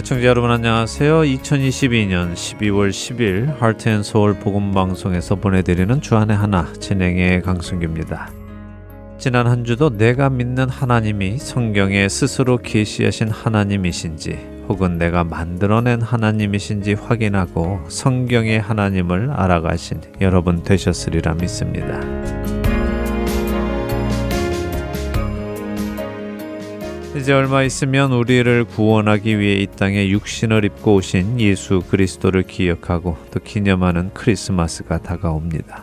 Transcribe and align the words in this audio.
애청자 0.00 0.28
여러분 0.28 0.50
안녕하세요. 0.50 1.20
2022년 1.20 2.32
12월 2.32 2.88
10일 2.88 3.58
하트앤서울 3.58 4.38
복음방송에서 4.38 5.34
보내드리는 5.34 6.00
주안의 6.00 6.34
하나 6.34 6.72
진행의 6.80 7.42
강승규입니다. 7.42 8.30
지난 9.18 9.46
한 9.46 9.62
주도 9.62 9.94
내가 9.94 10.30
믿는 10.30 10.70
하나님이 10.70 11.36
성경에 11.36 12.08
스스로 12.08 12.56
계시하신 12.56 13.28
하나님이신지 13.28 14.38
혹은 14.68 14.96
내가 14.96 15.22
만들어낸 15.22 16.00
하나님이신지 16.00 16.94
확인하고 16.94 17.80
성경의 17.88 18.58
하나님을 18.58 19.30
알아가신 19.32 20.00
여러분 20.22 20.62
되셨으리라 20.62 21.34
믿습니다. 21.34 22.00
이제 27.16 27.32
얼마 27.32 27.64
있으면 27.64 28.12
우리를 28.12 28.64
구원하기 28.66 29.40
위해 29.40 29.54
이 29.54 29.66
땅에 29.66 30.08
육신을 30.10 30.64
입고 30.64 30.94
오신 30.94 31.40
예수 31.40 31.82
그리스도를 31.88 32.44
기억하고 32.44 33.16
또 33.32 33.40
기념하는 33.40 34.10
크리스마스가 34.14 34.98
다가옵니다. 34.98 35.82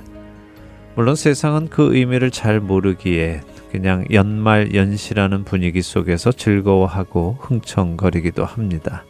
물론 0.95 1.17
세상은 1.17 1.67
그 1.67 1.95
의미를 1.95 2.31
잘 2.31 2.61
모르기에 2.61 3.41
그냥 3.71 4.05
연말 4.11 4.73
연시라는 4.73 5.43
분위기 5.43 5.81
속에서 5.81 6.31
즐거워하고 6.31 7.37
흥청거리기도 7.41 8.45
합니다. 8.45 9.03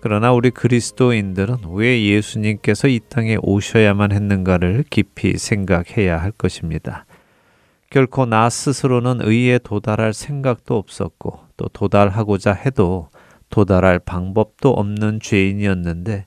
그러나 0.00 0.32
우리 0.32 0.50
그리스도인들은 0.50 1.56
왜 1.72 2.00
예수님께서 2.04 2.86
이 2.86 3.00
땅에 3.08 3.38
오셔야만 3.42 4.12
했는가를 4.12 4.84
깊이 4.88 5.36
생각해야 5.36 6.22
할 6.22 6.30
것입니다. 6.30 7.06
결코 7.90 8.24
나 8.24 8.48
스스로는 8.48 9.18
의에 9.20 9.58
도달할 9.58 10.14
생각도 10.14 10.76
없었고 10.76 11.45
또 11.56 11.68
도달하고자 11.68 12.52
해도 12.52 13.08
도달할 13.50 13.98
방법도 13.98 14.70
없는 14.70 15.20
죄인이었는데 15.20 16.26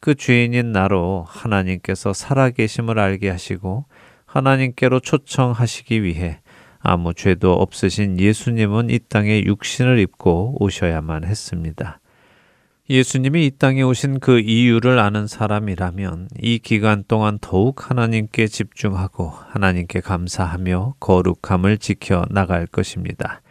그 0.00 0.14
죄인인 0.14 0.72
나로 0.72 1.24
하나님께서 1.28 2.12
살아계심을 2.12 2.98
알게 2.98 3.30
하시고 3.30 3.86
하나님께로 4.26 5.00
초청하시기 5.00 6.02
위해 6.02 6.40
아무 6.80 7.14
죄도 7.14 7.54
없으신 7.54 8.20
예수님은 8.20 8.90
이 8.90 9.00
땅에 9.08 9.42
육신을 9.44 9.98
입고 9.98 10.56
오셔야만 10.60 11.24
했습니다. 11.24 12.00
예수님이 12.90 13.46
이 13.46 13.50
땅에 13.50 13.82
오신 13.82 14.18
그 14.20 14.40
이유를 14.40 14.98
아는 14.98 15.26
사람이라면 15.26 16.28
이 16.40 16.58
기간 16.58 17.04
동안 17.06 17.38
더욱 17.40 17.90
하나님께 17.90 18.46
집중하고 18.46 19.28
하나님께 19.28 20.00
감사하며 20.00 20.94
거룩함을 20.98 21.78
지켜 21.78 22.24
나갈 22.30 22.66
것입니다. 22.66 23.42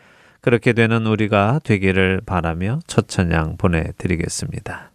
그렇게 0.47 0.71
되는 0.71 1.05
우리가 1.05 1.59
되기를 1.65 2.21
바라며 2.25 2.79
첫 2.87 3.09
찬양 3.09 3.57
보내드리겠습니다. 3.57 4.93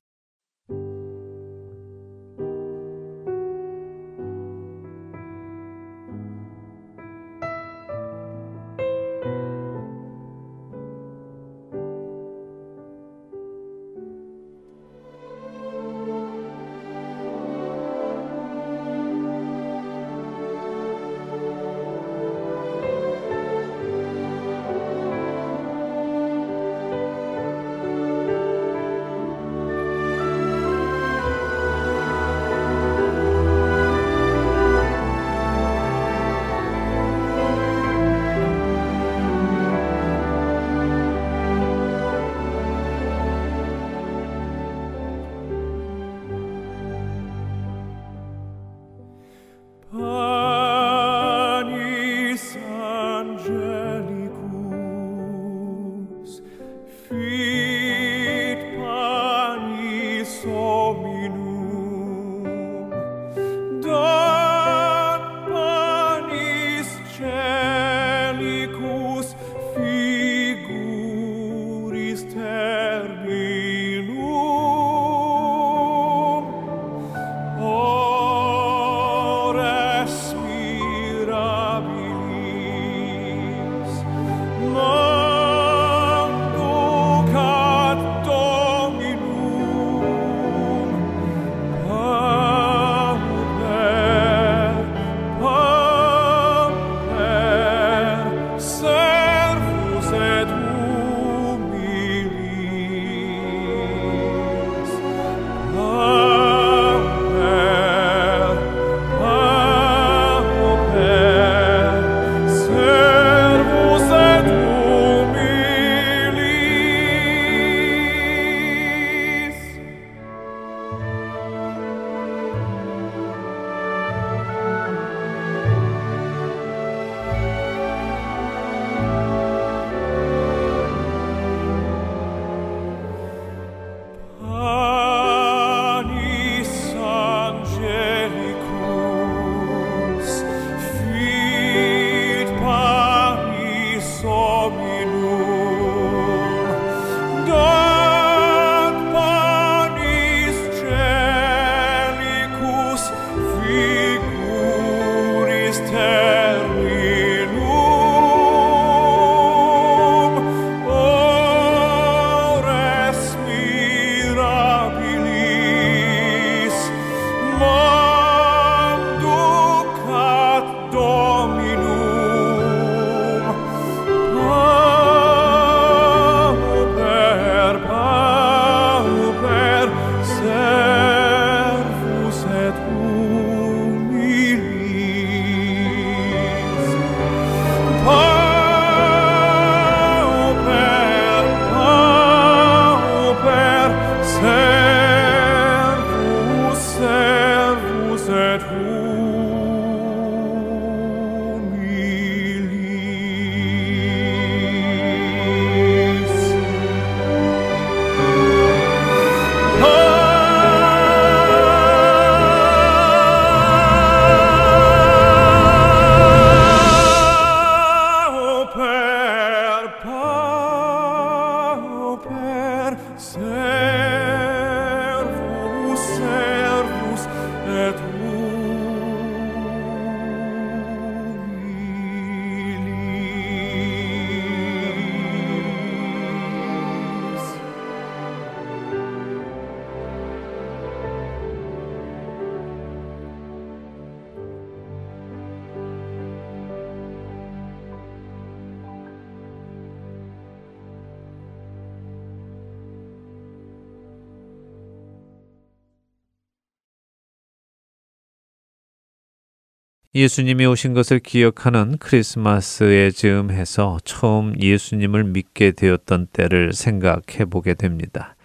예수님이 260.15 260.67
오신 260.67 260.93
것을 260.93 261.21
기억하는 261.21 261.97
크리스마스에 261.97 263.11
즈음해서 263.11 263.97
처음 264.05 264.53
예수님을 264.61 265.25
믿게 265.25 265.71
되었던 265.71 266.27
때를 266.35 266.75
생각해 266.75 267.47
보게 267.49 267.73
됩니다. 267.73 268.37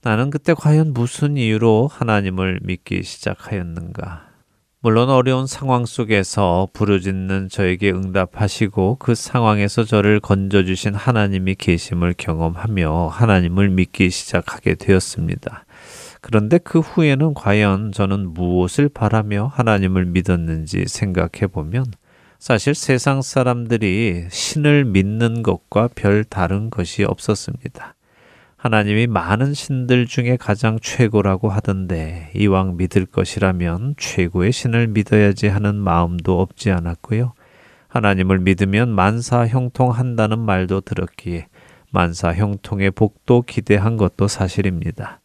나는 0.00 0.30
그때 0.30 0.54
과연 0.54 0.94
무슨 0.94 1.36
이유로 1.36 1.88
하나님을 1.92 2.60
믿기 2.62 3.02
시작하였는가? 3.02 4.28
물론 4.80 5.10
어려운 5.10 5.46
상황 5.46 5.84
속에서 5.84 6.68
부르짖는 6.72 7.50
저에게 7.50 7.90
응답하시고 7.90 8.96
그 8.98 9.14
상황에서 9.14 9.84
저를 9.84 10.20
건져주신 10.20 10.94
하나님이 10.94 11.56
계심을 11.56 12.14
경험하며 12.16 13.08
하나님을 13.08 13.68
믿기 13.68 14.08
시작하게 14.08 14.76
되었습니다. 14.76 15.63
그런데 16.26 16.56
그 16.56 16.78
후에는 16.80 17.34
과연 17.34 17.92
저는 17.92 18.32
무엇을 18.32 18.88
바라며 18.88 19.50
하나님을 19.52 20.06
믿었는지 20.06 20.86
생각해 20.86 21.48
보면 21.52 21.84
사실 22.38 22.74
세상 22.74 23.20
사람들이 23.20 24.28
신을 24.30 24.86
믿는 24.86 25.42
것과 25.42 25.90
별 25.94 26.24
다른 26.24 26.70
것이 26.70 27.04
없었습니다. 27.04 27.94
하나님이 28.56 29.06
많은 29.06 29.52
신들 29.52 30.06
중에 30.06 30.38
가장 30.38 30.78
최고라고 30.80 31.50
하던데 31.50 32.30
이왕 32.34 32.78
믿을 32.78 33.04
것이라면 33.04 33.96
최고의 33.98 34.50
신을 34.50 34.86
믿어야지 34.86 35.48
하는 35.48 35.74
마음도 35.74 36.40
없지 36.40 36.70
않았고요. 36.70 37.34
하나님을 37.88 38.38
믿으면 38.38 38.88
만사 38.88 39.46
형통한다는 39.46 40.38
말도 40.38 40.80
들었기에 40.80 41.48
만사 41.90 42.32
형통의 42.32 42.92
복도 42.92 43.42
기대한 43.42 43.98
것도 43.98 44.26
사실입니다. 44.26 45.20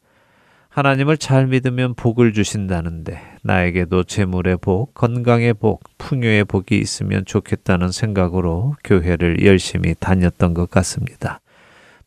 하나님을 0.80 1.18
잘 1.18 1.48
믿으면 1.48 1.94
복을 1.94 2.32
주신다는데 2.32 3.20
나에게도 3.44 4.06
재물의 4.06 4.60
복, 4.62 4.94
건강의 4.94 5.54
복, 5.54 5.84
풍요의 5.98 6.46
복이 6.46 6.78
있으면 6.78 7.26
좋겠다는 7.26 7.92
생각으로 7.92 8.78
교회를 8.86 9.44
열심히 9.44 9.94
다녔던 10.00 10.54
것 10.54 10.72
같습니다. 10.72 11.42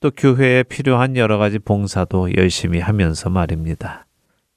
또 0.00 0.10
교회에 0.10 0.62
필요한 0.62 1.16
여러 1.16 1.36
가지 1.36 1.58
봉사도 1.58 2.34
열심히 2.38 2.80
하면서 2.80 3.28
말입니다. 3.28 4.06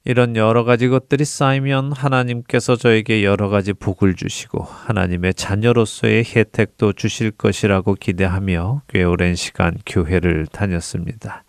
이런 0.06 0.34
여러 0.34 0.64
가지 0.64 0.88
것들이 0.88 1.26
쌓이면 1.26 1.92
하나님께서 1.92 2.76
저에게 2.76 3.22
여러 3.22 3.50
가지 3.50 3.74
복을 3.74 4.14
주시고 4.14 4.62
하나님의 4.62 5.34
자녀로서의 5.34 6.24
혜택도 6.24 6.94
주실 6.94 7.32
것이라고 7.32 7.96
기대하며 7.96 8.80
꽤 8.88 9.04
오랜 9.04 9.34
시간 9.34 9.76
교회를 9.84 10.46
다녔습니다. 10.46 11.44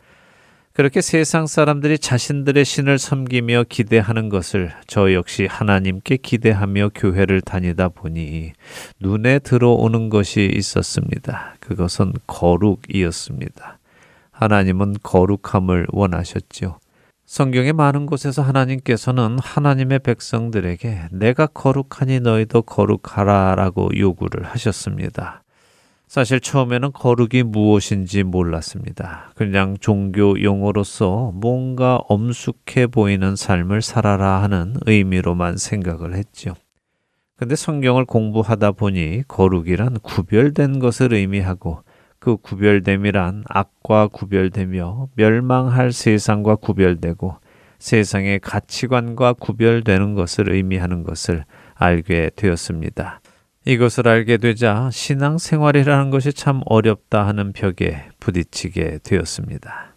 그렇게 0.77 1.01
세상 1.01 1.47
사람들이 1.47 1.97
자신들의 1.97 2.63
신을 2.63 2.99
섬기며 2.99 3.63
기대하는 3.67 4.29
것을 4.29 4.71
저 4.85 5.11
역시 5.11 5.47
하나님께 5.49 6.17
기대하며 6.17 6.91
교회를 6.93 7.41
다니다 7.41 7.89
보니 7.89 8.53
눈에 8.99 9.39
들어오는 9.39 10.09
것이 10.09 10.47
있었습니다. 10.53 11.55
그것은 11.61 12.13
거룩이었습니다. 12.27 13.79
하나님은 14.29 14.97
거룩함을 15.01 15.87
원하셨죠. 15.89 16.77
성경의 17.25 17.73
많은 17.73 18.05
곳에서 18.05 18.43
하나님께서는 18.43 19.39
하나님의 19.41 19.97
백성들에게 19.97 21.07
내가 21.11 21.47
거룩하니 21.47 22.19
너희도 22.19 22.61
거룩하라 22.61 23.55
라고 23.55 23.89
요구를 23.97 24.43
하셨습니다. 24.43 25.41
사실 26.07 26.39
처음에는 26.39 26.93
거룩이 26.93 27.43
무엇인지 27.43 28.23
몰랐습니다. 28.23 29.29
그냥 29.35 29.75
종교 29.79 30.41
용어로서 30.41 31.33
뭔가 31.35 31.97
엄숙해 32.07 32.87
보이는 32.87 33.35
삶을 33.35 33.81
살아라 33.81 34.41
하는 34.41 34.75
의미로만 34.85 35.57
생각을 35.57 36.15
했죠. 36.15 36.53
근데 37.35 37.55
성경을 37.55 38.05
공부하다 38.05 38.71
보니 38.71 39.23
거룩이란 39.27 39.99
구별된 39.99 40.79
것을 40.79 41.13
의미하고 41.13 41.83
그 42.19 42.37
구별됨이란 42.37 43.43
악과 43.47 44.07
구별되며 44.07 45.09
멸망할 45.15 45.91
세상과 45.91 46.55
구별되고 46.55 47.35
세상의 47.79 48.39
가치관과 48.39 49.33
구별되는 49.33 50.15
것을 50.15 50.51
의미하는 50.51 51.03
것을 51.03 51.45
알게 51.75 52.31
되었습니다. 52.35 53.21
이것을 53.67 54.07
알게 54.07 54.37
되자 54.37 54.89
신앙생활이라는 54.93 56.09
것이 56.09 56.31
참 56.31 56.61
어렵다 56.67 57.27
하는 57.27 57.51
벽에 57.51 58.07
부딪히게 58.21 58.99
되었습니다. 59.03 59.96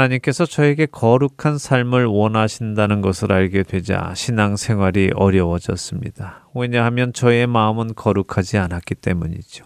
하나님께서 0.00 0.46
저에게 0.46 0.86
거룩한 0.86 1.58
삶을 1.58 2.06
원하신다는 2.06 3.02
것을 3.02 3.32
알게 3.32 3.64
되자 3.64 4.14
신앙생활이 4.14 5.10
어려워졌습니다. 5.14 6.48
왜냐하면 6.54 7.12
저의 7.12 7.46
마음은 7.46 7.94
거룩하지 7.94 8.56
않았기 8.56 8.94
때문이죠. 8.96 9.64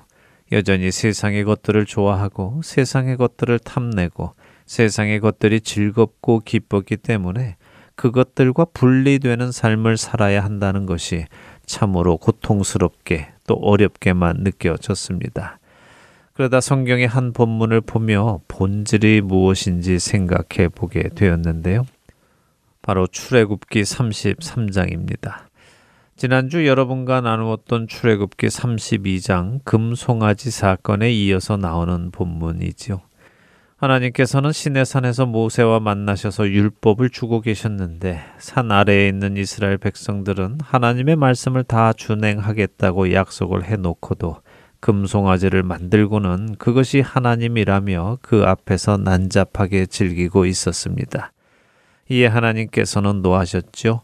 여전히 0.53 0.91
세상의 0.91 1.45
것들을 1.45 1.87
좋아하고 1.87 2.61
세상의 2.65 3.17
것들을 3.17 3.59
탐내고 3.61 4.35
세상의 4.67 5.21
것들이 5.21 5.61
즐겁고 5.61 6.41
기뻤기 6.41 6.97
때문에 6.99 7.57
그것들과 7.95 8.67
분리되는 8.67 9.53
삶을 9.53 9.97
살아야 9.97 10.43
한다는 10.43 10.85
것이 10.85 11.27
참으로 11.65 12.17
고통스럽게 12.17 13.29
또 13.47 13.55
어렵게만 13.55 14.39
느껴졌습니다. 14.41 15.59
그러다 16.35 16.61
성경의 16.61 17.07
한 17.07 17.33
본문을 17.33 17.81
보며 17.81 18.41
본질이 18.49 19.21
무엇인지 19.21 20.01
생각해 20.01 20.69
보게 20.75 21.09
되었는데요. 21.09 21.87
바로 22.83 23.07
출애굽기 23.07 23.83
33장입니다. 23.83 25.45
지난주 26.17 26.67
여러분과 26.67 27.21
나누었던 27.21 27.87
출애굽기 27.87 28.49
32장 28.49 29.61
금송아지 29.65 30.51
사건에 30.51 31.13
이어서 31.13 31.57
나오는 31.57 32.11
본문이지요. 32.11 33.01
하나님께서는 33.77 34.51
시내산에서 34.51 35.27
모세와 35.27 35.79
만나셔서 35.81 36.49
율법을 36.49 37.11
주고 37.11 37.43
계셨는데 37.43 38.21
산 38.39 38.73
아래에 38.73 39.09
있는 39.09 39.37
이스라엘 39.37 39.79
백성들은 39.79 40.59
하나님의 40.63 41.17
말씀을 41.17 41.63
다 41.65 41.93
준행하겠다고 41.93 43.13
약속을 43.13 43.65
해놓고도 43.65 44.39
금송아지를 44.85 45.63
만들고는 45.63 46.57
그것이 46.57 47.01
하나님이라며 47.01 48.19
그 48.21 48.45
앞에서 48.45 48.99
난잡하게 48.99 49.87
즐기고 49.87 50.45
있었습니다. 50.45 51.33
이에 52.11 52.27
하나님께서는 52.27 53.23
노하셨죠. 53.23 54.03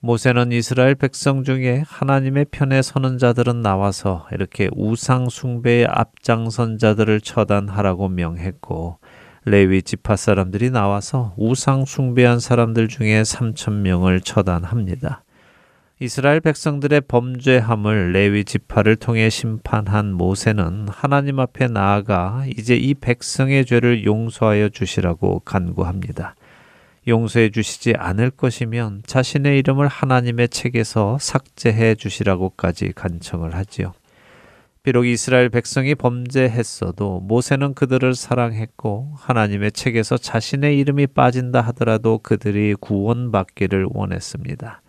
모세는 0.00 0.50
이스라엘 0.50 0.96
백성 0.96 1.44
중에 1.44 1.84
하나님의 1.86 2.46
편에 2.50 2.82
서는 2.82 3.18
자들은 3.18 3.62
나와서 3.62 4.26
이렇게 4.32 4.68
우상 4.74 5.28
숭배의 5.28 5.86
앞장선 5.88 6.78
자들을 6.78 7.20
처단하라고 7.20 8.08
명했고 8.08 8.98
레위 9.44 9.80
지파 9.80 10.16
사람들이 10.16 10.70
나와서 10.70 11.34
우상 11.36 11.84
숭배한 11.84 12.40
사람들 12.40 12.88
중에 12.88 13.22
3천 13.22 13.74
명을 13.74 14.22
처단합니다. 14.22 15.22
이스라엘 15.98 16.40
백성들의 16.40 17.00
범죄함을 17.08 18.12
레위 18.12 18.44
지파를 18.44 18.96
통해 18.96 19.30
심판한 19.30 20.12
모세는 20.12 20.88
하나님 20.90 21.40
앞에 21.40 21.68
나아가 21.68 22.44
이제 22.54 22.76
이 22.76 22.92
백성의 22.92 23.64
죄를 23.64 24.04
용서하여 24.04 24.68
주시라고 24.68 25.40
간구합니다. 25.46 26.34
용서해 27.08 27.48
주시지 27.48 27.94
않을 27.96 28.30
것이면 28.30 29.04
자신의 29.06 29.58
이름을 29.60 29.88
하나님의 29.88 30.50
책에서 30.50 31.16
삭제해 31.18 31.94
주시라고까지 31.94 32.92
간청을 32.94 33.54
하지요. 33.54 33.94
비록 34.82 35.06
이스라엘 35.06 35.48
백성이 35.48 35.94
범죄했어도 35.94 37.20
모세는 37.20 37.72
그들을 37.72 38.14
사랑했고 38.14 39.14
하나님의 39.16 39.72
책에서 39.72 40.18
자신의 40.18 40.78
이름이 40.78 41.06
빠진다 41.06 41.62
하더라도 41.62 42.18
그들이 42.18 42.74
구원받기를 42.74 43.86
원했습니다. 43.88 44.82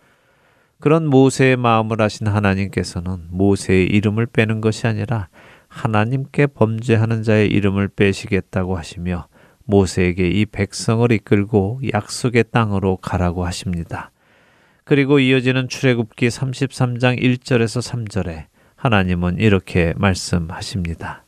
그런 0.80 1.06
모세의 1.08 1.56
마음을 1.56 2.00
하신 2.00 2.28
하나님께서는 2.28 3.26
모세의 3.30 3.86
이름을 3.86 4.26
빼는 4.26 4.60
것이 4.60 4.86
아니라 4.86 5.28
하나님께 5.66 6.46
범죄하는 6.46 7.22
자의 7.24 7.48
이름을 7.48 7.88
빼시겠다고 7.88 8.76
하시며 8.76 9.26
모세에게 9.64 10.28
이 10.28 10.46
백성을 10.46 11.10
이끌고 11.10 11.80
약속의 11.92 12.44
땅으로 12.52 12.96
가라고 12.96 13.44
하십니다. 13.44 14.12
그리고 14.84 15.18
이어지는 15.18 15.68
출애굽기 15.68 16.28
33장 16.28 17.20
1절에서 17.20 17.82
3절에 17.82 18.46
하나님은 18.76 19.38
이렇게 19.38 19.92
말씀하십니다. 19.96 21.24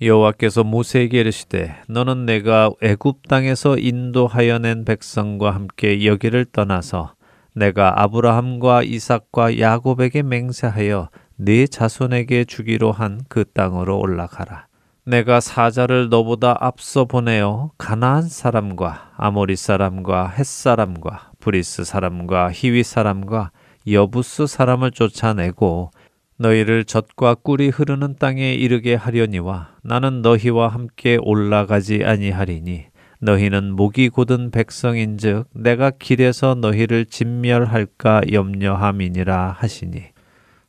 여호와께서 0.00 0.64
모세에게 0.64 1.20
이르시되 1.20 1.76
너는 1.88 2.26
내가 2.26 2.70
애굽 2.82 3.28
땅에서 3.28 3.78
인도하여 3.78 4.58
낸 4.58 4.84
백성과 4.84 5.52
함께 5.52 6.04
여기를 6.04 6.46
떠나서 6.46 7.14
내가 7.54 8.02
아브라함과 8.02 8.82
이삭과 8.82 9.58
야곱에게 9.60 10.22
맹세하여 10.22 11.08
네 11.36 11.66
자손에게 11.66 12.44
주기로 12.44 12.92
한 12.92 13.20
그 13.28 13.44
땅으로 13.44 13.98
올라가라. 13.98 14.66
내가 15.06 15.40
사자를 15.40 16.08
너보다 16.08 16.56
앞서 16.60 17.04
보내어 17.04 17.70
가나안 17.76 18.22
사람과 18.22 19.12
아모리 19.16 19.54
사람과 19.54 20.28
헷 20.28 20.46
사람과 20.46 21.32
브리스 21.40 21.84
사람과 21.84 22.50
히위 22.52 22.82
사람과 22.82 23.50
여부스 23.86 24.46
사람을 24.46 24.92
쫓아내고 24.92 25.90
너희를 26.38 26.84
젖과 26.84 27.34
꿀이 27.36 27.68
흐르는 27.68 28.16
땅에 28.18 28.54
이르게 28.54 28.94
하려니와 28.94 29.76
나는 29.82 30.22
너희와 30.22 30.68
함께 30.68 31.18
올라가지 31.20 32.02
아니하리니 32.02 32.86
너희는 33.20 33.72
목이 33.72 34.08
곧은 34.08 34.50
백성인즉 34.50 35.48
내가 35.54 35.90
길에서 35.90 36.54
너희를 36.54 37.06
진멸할까 37.06 38.22
염려함이니라 38.32 39.56
하시니 39.58 40.14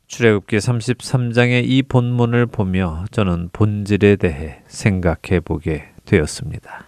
출애굽기 0.06 0.58
33장의 0.58 1.64
이 1.66 1.82
본문을 1.82 2.46
보며 2.46 3.04
저는 3.10 3.50
본질에 3.52 4.16
대해 4.16 4.62
생각해 4.68 5.40
보게 5.40 5.88
되었습니다. 6.04 6.86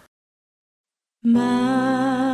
만 1.21 2.28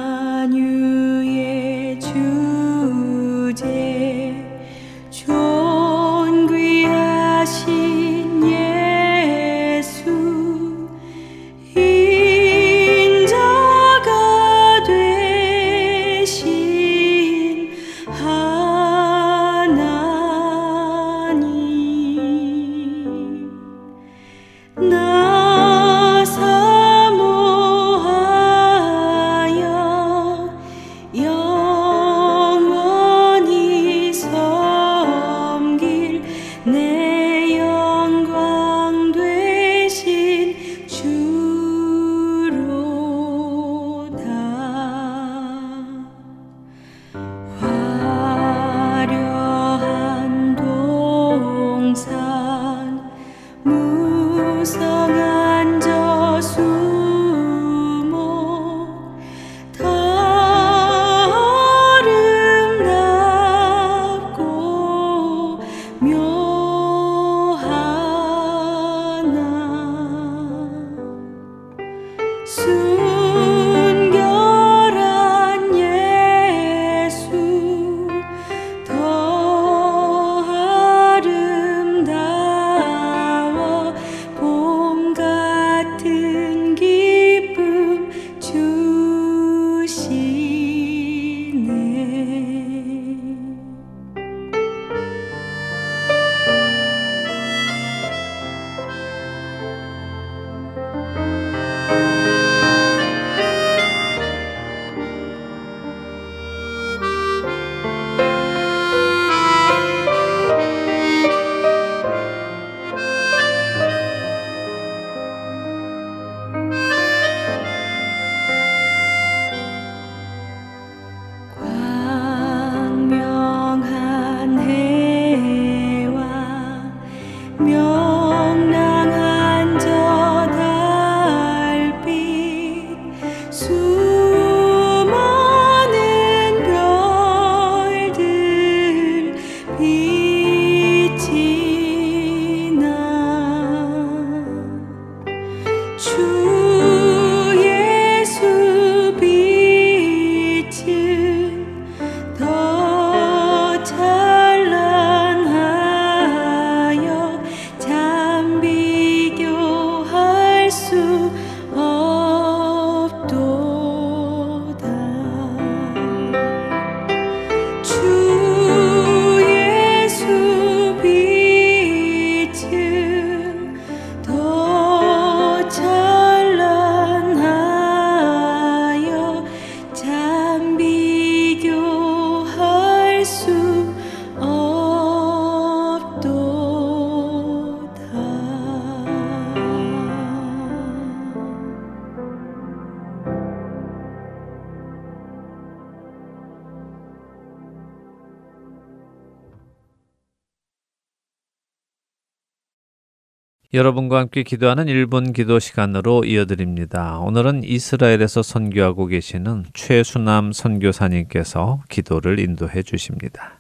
여러분과 203.75 204.19
함께 204.19 204.43
기도하는 204.43 204.85
1분 204.85 205.33
기도 205.33 205.59
시간으로 205.59 206.23
이어드립니다. 206.23 207.19
오늘은 207.19 207.65
이스라엘에서 207.65 208.41
선교하고 208.41 209.07
계시는 209.07 209.65
최수남 209.73 210.53
선교사님께서 210.53 211.81
기도를 211.89 212.39
인도해 212.39 212.83
주십니다. 212.83 213.59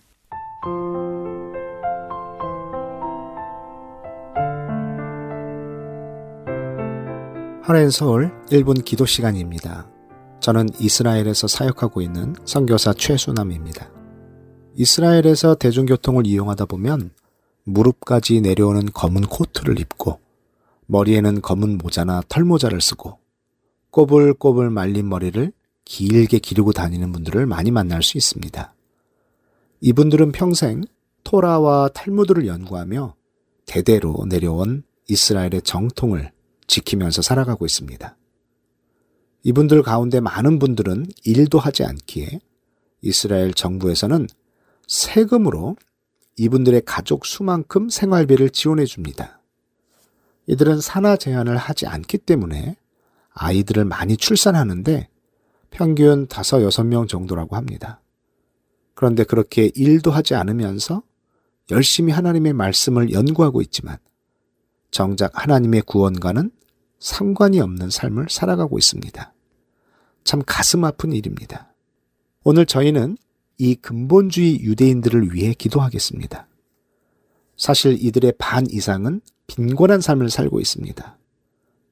하나인 7.61 7.89
서울 7.89 8.31
1분 8.51 8.85
기도 8.85 9.05
시간입니다. 9.05 9.89
저는 10.39 10.69
이스라엘에서 10.79 11.47
사역하고 11.47 12.01
있는 12.01 12.35
선교사 12.45 12.93
최수남입니다. 12.93 13.89
이스라엘에서 14.75 15.55
대중교통을 15.55 16.25
이용하다 16.25 16.67
보면 16.67 17.09
무릎까지 17.65 18.41
내려오는 18.41 18.91
검은 18.93 19.23
코트를 19.23 19.79
입고 19.79 20.19
머리에는 20.87 21.41
검은 21.41 21.77
모자나 21.77 22.21
털모자를 22.29 22.79
쓰고 22.79 23.19
꼬불꼬불 23.91 24.69
말린 24.69 25.09
머리를 25.09 25.51
길게 25.83 26.39
기르고 26.39 26.73
다니는 26.73 27.11
분들을 27.11 27.45
많이 27.45 27.71
만날 27.71 28.01
수 28.03 28.17
있습니다. 28.17 28.73
이분들은 29.81 30.31
평생 30.31 30.83
토라와 31.23 31.89
탈무드를 31.89 32.47
연구하며 32.47 33.15
대대로 33.65 34.25
내려온 34.27 34.83
이스라엘의 35.07 35.61
정통을 35.63 36.31
지키면서 36.67 37.21
살아가고 37.21 37.65
있습니다. 37.65 38.17
이분들 39.43 39.83
가운데 39.83 40.19
많은 40.19 40.59
분들은 40.59 41.05
일도 41.23 41.59
하지 41.59 41.83
않기에 41.83 42.39
이스라엘 43.01 43.53
정부에서는 43.53 44.27
세금으로 44.87 45.75
이분들의 46.37 46.81
가족 46.85 47.25
수만큼 47.25 47.89
생활비를 47.89 48.49
지원해 48.49 48.85
줍니다. 48.85 49.41
이들은 50.47 50.81
산하 50.81 51.15
제한을 51.15 51.57
하지 51.57 51.87
않기 51.87 52.19
때문에 52.19 52.75
아이들을 53.33 53.85
많이 53.85 54.17
출산하는데 54.17 55.09
평균 55.71 56.23
5, 56.23 56.25
6명 56.25 57.07
정도라고 57.07 57.55
합니다. 57.55 58.01
그런데 58.93 59.23
그렇게 59.23 59.71
일도 59.75 60.11
하지 60.11 60.35
않으면서 60.35 61.03
열심히 61.71 62.13
하나님의 62.13 62.53
말씀을 62.53 63.11
연구하고 63.11 63.61
있지만 63.61 63.97
정작 64.91 65.31
하나님의 65.33 65.81
구원과는 65.81 66.51
상관이 66.99 67.59
없는 67.59 67.89
삶을 67.89 68.27
살아가고 68.29 68.77
있습니다. 68.77 69.33
참 70.23 70.41
가슴 70.45 70.85
아픈 70.85 71.11
일입니다. 71.11 71.73
오늘 72.43 72.65
저희는 72.65 73.17
이 73.57 73.75
근본주의 73.75 74.61
유대인들을 74.61 75.33
위해 75.33 75.53
기도하겠습니다. 75.53 76.47
사실 77.57 77.97
이들의 77.99 78.33
반 78.37 78.65
이상은 78.69 79.21
빈곤한 79.47 80.01
삶을 80.01 80.29
살고 80.29 80.59
있습니다. 80.59 81.17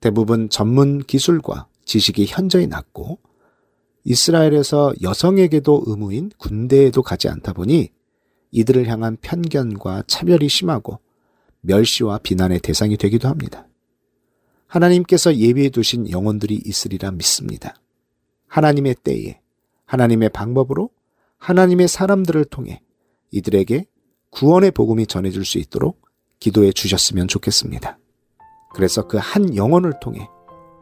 대부분 0.01 0.49
전문 0.49 0.99
기술과 0.99 1.67
지식이 1.85 2.25
현저히 2.27 2.67
낮고 2.67 3.19
이스라엘에서 4.03 4.93
여성에게도 5.01 5.83
의무인 5.87 6.29
군대에도 6.37 7.01
가지 7.01 7.29
않다 7.29 7.53
보니 7.53 7.89
이들을 8.51 8.87
향한 8.87 9.17
편견과 9.21 10.03
차별이 10.07 10.49
심하고 10.49 10.99
멸시와 11.61 12.19
비난의 12.19 12.59
대상이 12.59 12.97
되기도 12.97 13.29
합니다. 13.29 13.67
하나님께서 14.67 15.35
예비해 15.37 15.69
두신 15.69 16.09
영혼들이 16.09 16.61
있으리라 16.65 17.11
믿습니다. 17.11 17.75
하나님의 18.47 18.95
때에 19.03 19.39
하나님의 19.85 20.29
방법으로 20.29 20.89
하나님의 21.43 21.89
사람들을 21.89 22.45
통해 22.45 22.81
이들에게 23.31 23.85
구원의 24.29 24.71
복음이 24.71 25.07
전해질 25.07 25.43
수 25.43 25.57
있도록 25.57 26.01
기도해 26.39 26.71
주셨으면 26.71 27.27
좋겠습니다. 27.27 27.99
그래서 28.73 29.07
그 29.07 29.17
한 29.17 29.55
영혼을 29.55 29.93
통해 30.01 30.29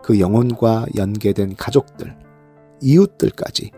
그 0.04 0.19
영혼과 0.19 0.86
연계된 0.95 1.56
가족들, 1.56 2.15
이웃들까지 2.82 3.71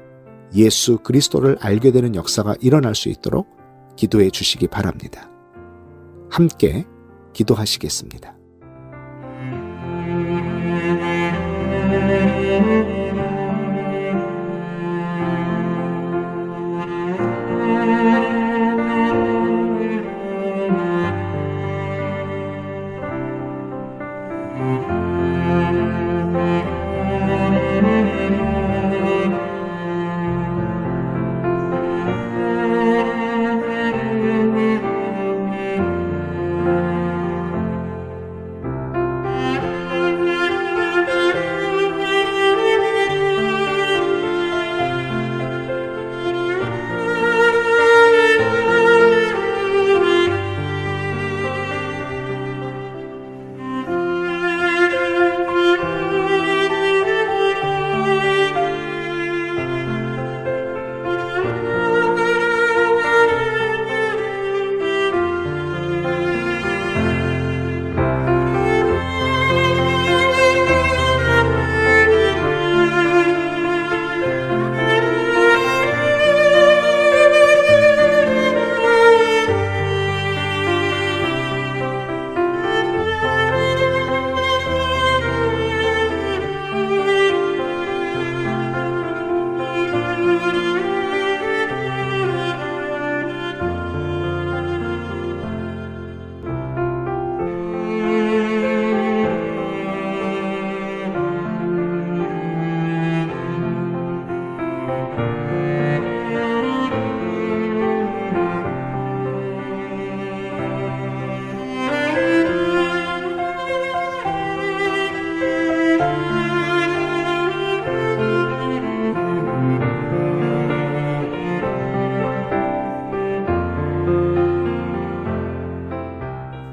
예수 0.56 0.98
그리스도를 0.98 1.58
알게 1.62 1.92
되는 1.92 2.16
역사가 2.16 2.56
일어날 2.60 2.96
수 2.96 3.08
있도록 3.10 3.48
기도해 3.96 4.30
주시기 4.30 4.68
바랍니다. 4.68 5.30
함께 6.30 6.86
기도하시겠습니다. 7.32 8.36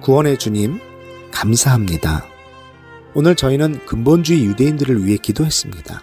구원의 0.02 0.38
주님, 0.38 0.78
감사합니다. 1.30 2.24
오늘 3.14 3.36
저희는 3.36 3.84
근본주의 3.84 4.46
유대인들을 4.46 5.04
위해 5.04 5.18
기도했습니다. 5.18 6.02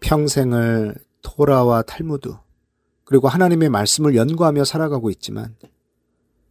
평생을 0.00 0.94
토라와 1.22 1.80
탈무드, 1.80 2.36
그리고 3.04 3.28
하나님의 3.28 3.70
말씀을 3.70 4.14
연구하며 4.14 4.66
살아가고 4.66 5.08
있지만, 5.10 5.56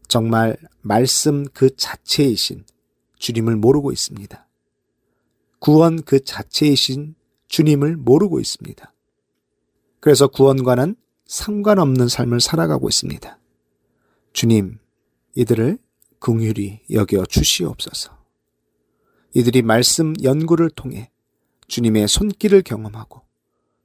정말 0.07 0.57
말씀 0.81 1.45
그 1.53 1.75
자체이신 1.75 2.65
주님을 3.19 3.55
모르고 3.55 3.91
있습니다. 3.91 4.47
구원 5.59 6.01
그 6.01 6.23
자체이신 6.23 7.13
주님을 7.47 7.95
모르고 7.95 8.39
있습니다. 8.39 8.91
그래서 9.99 10.27
구원과는 10.27 10.95
상관없는 11.27 12.07
삶을 12.07 12.41
살아가고 12.41 12.89
있습니다. 12.89 13.37
주님, 14.33 14.79
이들을 15.35 15.77
궁휼히 16.23 16.79
여겨 16.89 17.25
주시옵소서. 17.25 18.17
이들이 19.33 19.61
말씀 19.61 20.13
연구를 20.23 20.69
통해 20.69 21.11
주님의 21.67 22.07
손길을 22.07 22.61
경험하고 22.61 23.23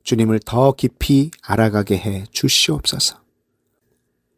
주님을 0.05 0.39
더 0.47 0.71
깊이 0.71 1.33
알아가게 1.43 1.99
해 1.99 2.25
주시옵소서. 2.31 3.21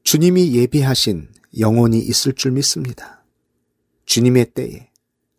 주님이 0.02 0.56
예비하신 0.56 1.28
영혼이 1.58 1.98
있을 1.98 2.32
줄 2.32 2.52
믿습니다. 2.52 3.22
주님의 4.06 4.52
때에 4.54 4.88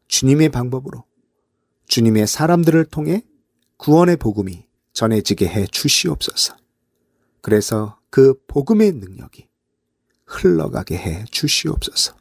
주님의 0.08 0.50
방법으로 0.50 1.04
주님의 1.88 2.28
사람들을 2.28 2.86
통해 2.86 3.24
구원의 3.78 4.18
복음이 4.18 4.68
전해지게 4.94 5.48
해 5.48 5.66
주시옵소서. 5.66 6.56
그래서 7.42 7.98
그 8.12 8.36
복음의 8.46 8.92
능력이 8.92 9.48
흘러가게 10.28 10.96
해 10.96 11.26
주시옵소서. 11.32 12.21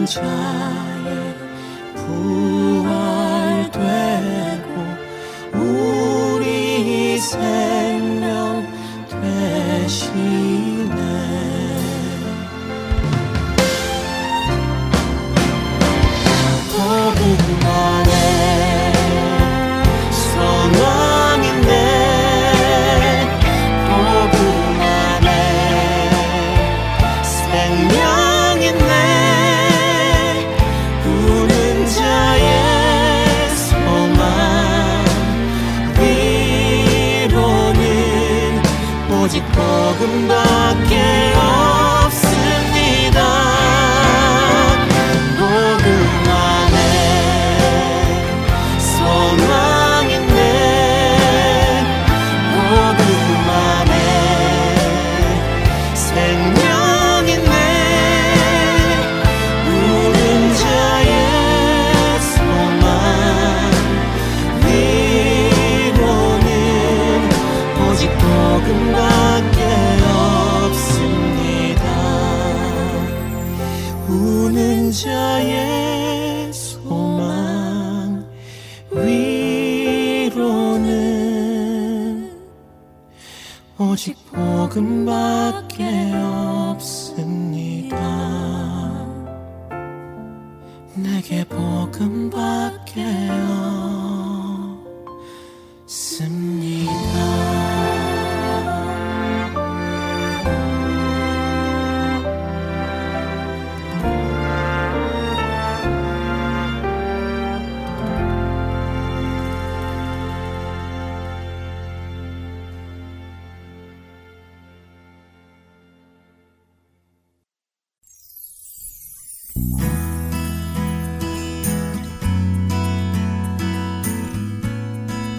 家 0.05 0.54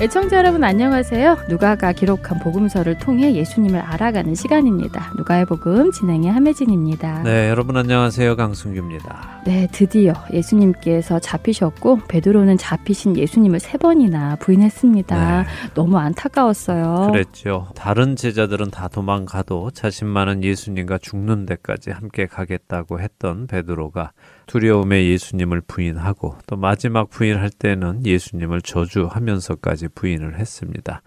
애청자 0.00 0.38
여러분 0.38 0.64
안녕하세요. 0.64 1.36
누가가 1.50 1.92
기록한 1.92 2.38
복음서를 2.38 2.96
통해 2.96 3.34
예수님을 3.34 3.80
알아가는 3.80 4.34
시간입니다. 4.34 5.12
누가의 5.18 5.44
복음 5.44 5.92
진행의 5.92 6.30
함혜진입니다. 6.30 7.22
네, 7.24 7.50
여러분 7.50 7.76
안녕하세요. 7.76 8.34
강승규입니다. 8.34 9.42
네, 9.44 9.68
드디어 9.70 10.14
예수님께서 10.32 11.18
잡히셨고 11.18 12.00
베드로는 12.08 12.56
잡히신 12.56 13.18
예수님을 13.18 13.60
세 13.60 13.76
번이나 13.76 14.36
부인했습니다. 14.36 15.42
네. 15.42 15.46
너무 15.74 15.98
안타까웠어요. 15.98 17.10
그랬죠. 17.12 17.68
다른 17.74 18.16
제자들은 18.16 18.70
다 18.70 18.88
도망가도 18.88 19.72
자신만은 19.72 20.42
예수님과 20.42 20.96
죽는 20.96 21.44
데까지 21.44 21.90
함께 21.90 22.24
가겠다고 22.24 23.00
했던 23.00 23.46
베드로가 23.46 24.12
두려움에 24.50 25.06
예수님을 25.06 25.60
부인하고 25.60 26.34
또 26.48 26.56
마지막 26.56 27.08
부인할 27.08 27.50
때는 27.50 28.04
예수님을 28.04 28.62
저주하면서까지 28.62 29.88
부인을 29.94 30.40
했습니다. 30.40 31.02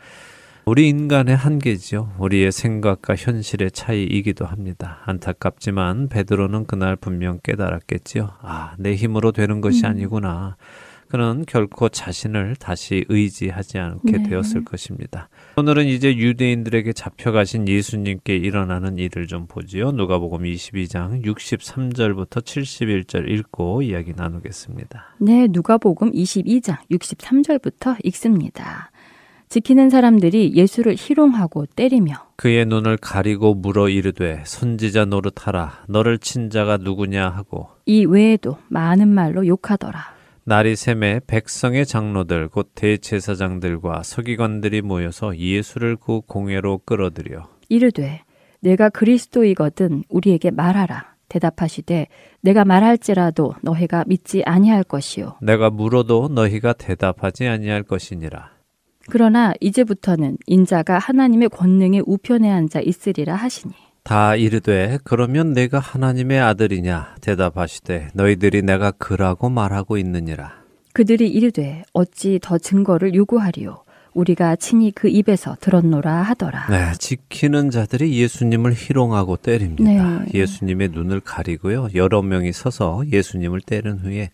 우리 0.63 0.87
인간의 0.87 1.35
한계지요. 1.35 2.13
우리의 2.19 2.53
생각과 2.53 3.17
현실의 3.17 3.71
차이이기도 3.71 4.45
합니다. 4.45 4.99
안타깝지만 5.03 6.07
베드로는 6.07 6.67
그날 6.67 6.95
분명 6.95 7.41
깨달았겠지요. 7.43 8.31
아, 8.41 8.75
내 8.79 8.95
힘으로 8.95 9.33
되는 9.33 9.59
것이 9.59 9.85
음. 9.85 9.89
아니구나. 9.89 10.55
그는 11.13 11.43
결코 11.47 11.89
자신을 11.89 12.55
다시 12.55 13.05
의지하지 13.07 13.77
않게 13.77 14.11
네. 14.13 14.29
되었을 14.29 14.65
것입니다. 14.65 15.29
오늘은 15.57 15.85
이제 15.85 16.17
유대인들에게 16.17 16.91
잡혀가신 16.91 17.67
예수님께 17.67 18.35
일어나는 18.35 18.97
일을 18.97 19.27
좀 19.27 19.45
보지요. 19.45 19.91
누가복음 19.91 20.41
22장 20.41 21.23
63절부터 21.23 22.41
71절 22.41 23.29
읽고 23.29 23.83
이야기 23.83 24.13
나누겠습니다. 24.15 25.15
네, 25.19 25.45
누가복음 25.51 26.13
22장 26.13 26.77
63절부터 26.89 27.97
읽습니다. 28.05 28.89
지키는 29.49 29.91
사람들이 29.91 30.55
예수를 30.55 30.95
희롱하고 30.97 31.67
때리며 31.67 32.15
그의 32.37 32.65
눈을 32.65 32.97
가리고 32.97 33.53
물어 33.53 33.89
이르되 33.89 34.41
선지자 34.47 35.05
노릇하라 35.05 35.83
너를 35.89 36.17
친 36.17 36.49
자가 36.49 36.77
누구냐 36.77 37.29
하고 37.29 37.67
이 37.85 38.03
외에도 38.03 38.57
많은 38.69 39.09
말로 39.09 39.45
욕하더라. 39.45 40.12
날이 40.45 40.75
샘에 40.75 41.21
백성의 41.25 41.85
장로들 41.85 42.49
곧 42.49 42.71
대제사장들과 42.75 44.03
서기관들이 44.03 44.81
모여서 44.81 45.37
예수를 45.37 45.95
그 45.95 46.19
공회로 46.19 46.79
끌어들여 46.79 47.47
이르되 47.69 48.23
내가 48.59 48.89
그리스도이거든 48.89 50.03
우리에게 50.09 50.51
말하라. 50.51 51.13
대답하시되 51.29 52.07
내가 52.41 52.63
말할지라도 52.63 53.55
너희가 53.61 54.03
믿지 54.05 54.43
아니할 54.45 54.83
것이요. 54.83 55.37
내가 55.41 55.69
물어도 55.69 56.27
너희가 56.27 56.73
대답하지 56.73 57.47
아니할 57.47 57.83
것이니라. 57.83 58.51
그러나 59.09 59.53
이제부터는 59.59 60.37
인자가 60.45 60.99
하나님의 60.99 61.49
권능의 61.49 62.03
우편에 62.05 62.49
앉아 62.51 62.81
있으리라 62.81 63.35
하시니 63.35 63.73
다 64.03 64.35
이르되 64.35 64.99
그러면 65.03 65.53
내가 65.53 65.79
하나님의 65.79 66.39
아들이냐 66.39 67.15
대답하시되 67.21 68.09
너희들이 68.13 68.61
내가 68.61 68.91
그라고 68.91 69.49
말하고 69.49 69.97
있느니라 69.97 70.53
그들이 70.93 71.29
이르되 71.29 71.83
어찌 71.93 72.39
더 72.41 72.57
증거를 72.57 73.15
요구하리요 73.15 73.83
우리가 74.13 74.55
친히 74.55 74.91
그 74.91 75.07
입에서 75.07 75.57
들었노라 75.59 76.21
하더라. 76.21 76.67
네, 76.69 76.91
지키는 76.97 77.71
자들이 77.71 78.15
예수님을 78.19 78.73
희롱하고 78.73 79.37
때립니다. 79.37 80.19
네. 80.19 80.31
예수님의 80.33 80.89
눈을 80.89 81.19
가리고요. 81.19 81.87
여러 81.95 82.21
명이 82.21 82.53
서서 82.53 83.03
예수님을 83.11 83.61
때린 83.61 83.97
후에 83.97 84.29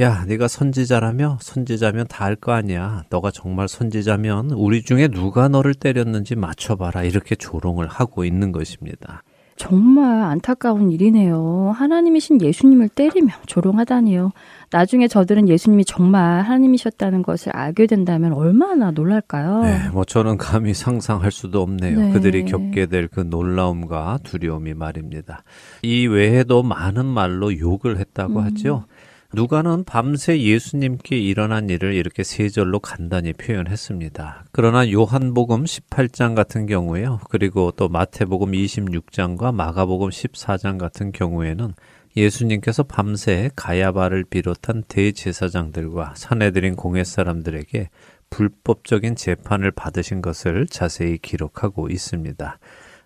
야, 0.00 0.24
네가 0.26 0.48
선지자라며 0.48 1.38
선지자면 1.40 2.06
다 2.08 2.24
알 2.24 2.34
거 2.36 2.52
아니야. 2.52 3.04
너가 3.10 3.30
정말 3.30 3.68
선지자면 3.68 4.50
우리 4.50 4.82
중에 4.82 5.06
누가 5.08 5.46
너를 5.48 5.74
때렸는지 5.74 6.34
맞춰봐라. 6.34 7.04
이렇게 7.04 7.36
조롱을 7.36 7.86
하고 7.86 8.24
있는 8.24 8.50
것입니다. 8.50 9.22
정말 9.56 10.22
안타까운 10.24 10.90
일이네요. 10.90 11.72
하나님이신 11.76 12.42
예수님을 12.42 12.88
때리며 12.88 13.34
조롱하다니요. 13.46 14.32
나중에 14.72 15.06
저들은 15.06 15.48
예수님이 15.48 15.84
정말 15.84 16.40
하나님이셨다는 16.42 17.22
것을 17.22 17.54
알게 17.54 17.86
된다면 17.86 18.32
얼마나 18.32 18.90
놀랄까요? 18.90 19.62
네, 19.62 19.88
뭐 19.92 20.04
저는 20.04 20.38
감히 20.38 20.74
상상할 20.74 21.30
수도 21.30 21.62
없네요. 21.62 22.00
네. 22.00 22.12
그들이 22.12 22.44
겪게 22.46 22.86
될 22.86 23.06
그 23.06 23.20
놀라움과 23.20 24.18
두려움이 24.24 24.74
말입니다. 24.74 25.44
이 25.82 26.08
외에도 26.08 26.64
많은 26.64 27.06
말로 27.06 27.56
욕을 27.56 27.98
했다고 27.98 28.40
음. 28.40 28.44
하죠. 28.46 28.86
누가는 29.34 29.82
밤새 29.84 30.40
예수님께 30.40 31.18
일어난 31.18 31.68
일을 31.68 31.94
이렇게 31.94 32.22
세 32.22 32.48
절로 32.48 32.78
간단히 32.78 33.32
표현했습니다. 33.32 34.44
그러나 34.52 34.90
요한복음 34.90 35.64
18장 35.64 36.36
같은 36.36 36.66
경우에요. 36.66 37.18
그리고 37.30 37.72
또 37.72 37.88
마태복음 37.88 38.52
26장과 38.52 39.52
마가복음 39.52 40.10
14장 40.10 40.78
같은 40.78 41.10
경우에는 41.10 41.74
예수님께서 42.16 42.84
밤새 42.84 43.50
가야바를 43.56 44.24
비롯한 44.30 44.84
대제사장들과 44.86 46.14
사내들인 46.16 46.76
공회 46.76 47.02
사람들에게 47.02 47.90
불법적인 48.30 49.16
재판을 49.16 49.72
받으신 49.72 50.22
것을 50.22 50.68
자세히 50.68 51.18
기록하고 51.18 51.88
있습니다. 51.88 52.58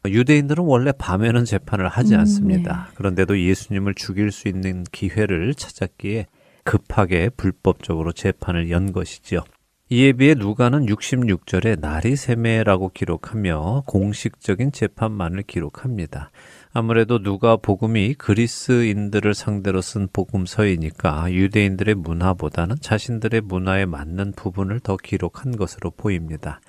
유대인들은 0.06 0.64
원래 0.64 0.92
밤에는 0.92 1.44
재판을 1.44 1.88
하지 1.88 2.14
음, 2.14 2.20
않습니다. 2.20 2.86
네. 2.88 2.94
그런데도 2.94 3.40
예수님을 3.40 3.94
죽일 3.94 4.30
수 4.30 4.48
있는 4.48 4.84
기회를 4.92 5.54
찾았기에 5.54 6.26
급하게 6.64 7.30
불법적으로 7.30 8.12
재판을 8.12 8.70
연 8.70 8.92
것이지요. 8.92 9.42
이에 9.90 10.12
비해 10.12 10.34
누가는 10.34 10.84
66절에 10.84 11.80
날이 11.80 12.14
세매라고 12.14 12.90
기록하며 12.90 13.84
공식적인 13.86 14.70
재판만을 14.70 15.44
기록합니다. 15.44 16.30
아무래도 16.74 17.22
누가 17.22 17.56
복음이 17.56 18.14
그리스인들을 18.14 19.32
상대로 19.32 19.80
쓴 19.80 20.06
복음서이니까 20.12 21.32
유대인들의 21.32 21.94
문화보다는 21.94 22.76
자신들의 22.82 23.40
문화에 23.40 23.86
맞는 23.86 24.32
부분을 24.36 24.80
더 24.80 24.98
기록한 24.98 25.56
것으로 25.56 25.90
보입니다. 25.90 26.60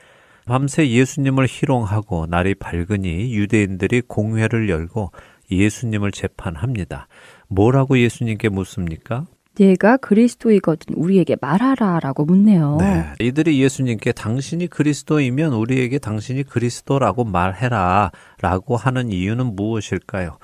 밤새 0.50 0.90
예수님을 0.90 1.46
희롱하고 1.48 2.26
날이 2.26 2.56
밝으니 2.56 3.36
유대인들이 3.36 4.02
공회를 4.08 4.68
열고 4.68 5.12
예수님을 5.52 6.12
재판합니다. 6.12 7.08
뭐라고 7.48 8.00
예수님께 8.00 8.50
묻습니까? 8.50 9.28
내가 9.54 9.98
그리스도이거든 9.98 10.96
우리에게 10.96 11.36
말하라라고 11.40 12.26
묻네요. 12.26 12.78
네, 12.80 13.06
이들이 13.20 13.62
예수님께 13.62 14.12
당신이 14.12 14.68
그리스도이면 14.68 15.54
우리에게 15.54 16.00
당신이 16.00 16.44
그리스도라고 16.44 17.26
말해라라고 17.26 18.76
하는 18.76 19.12
이유는 19.12 19.56
무엇일까요? 19.56 20.40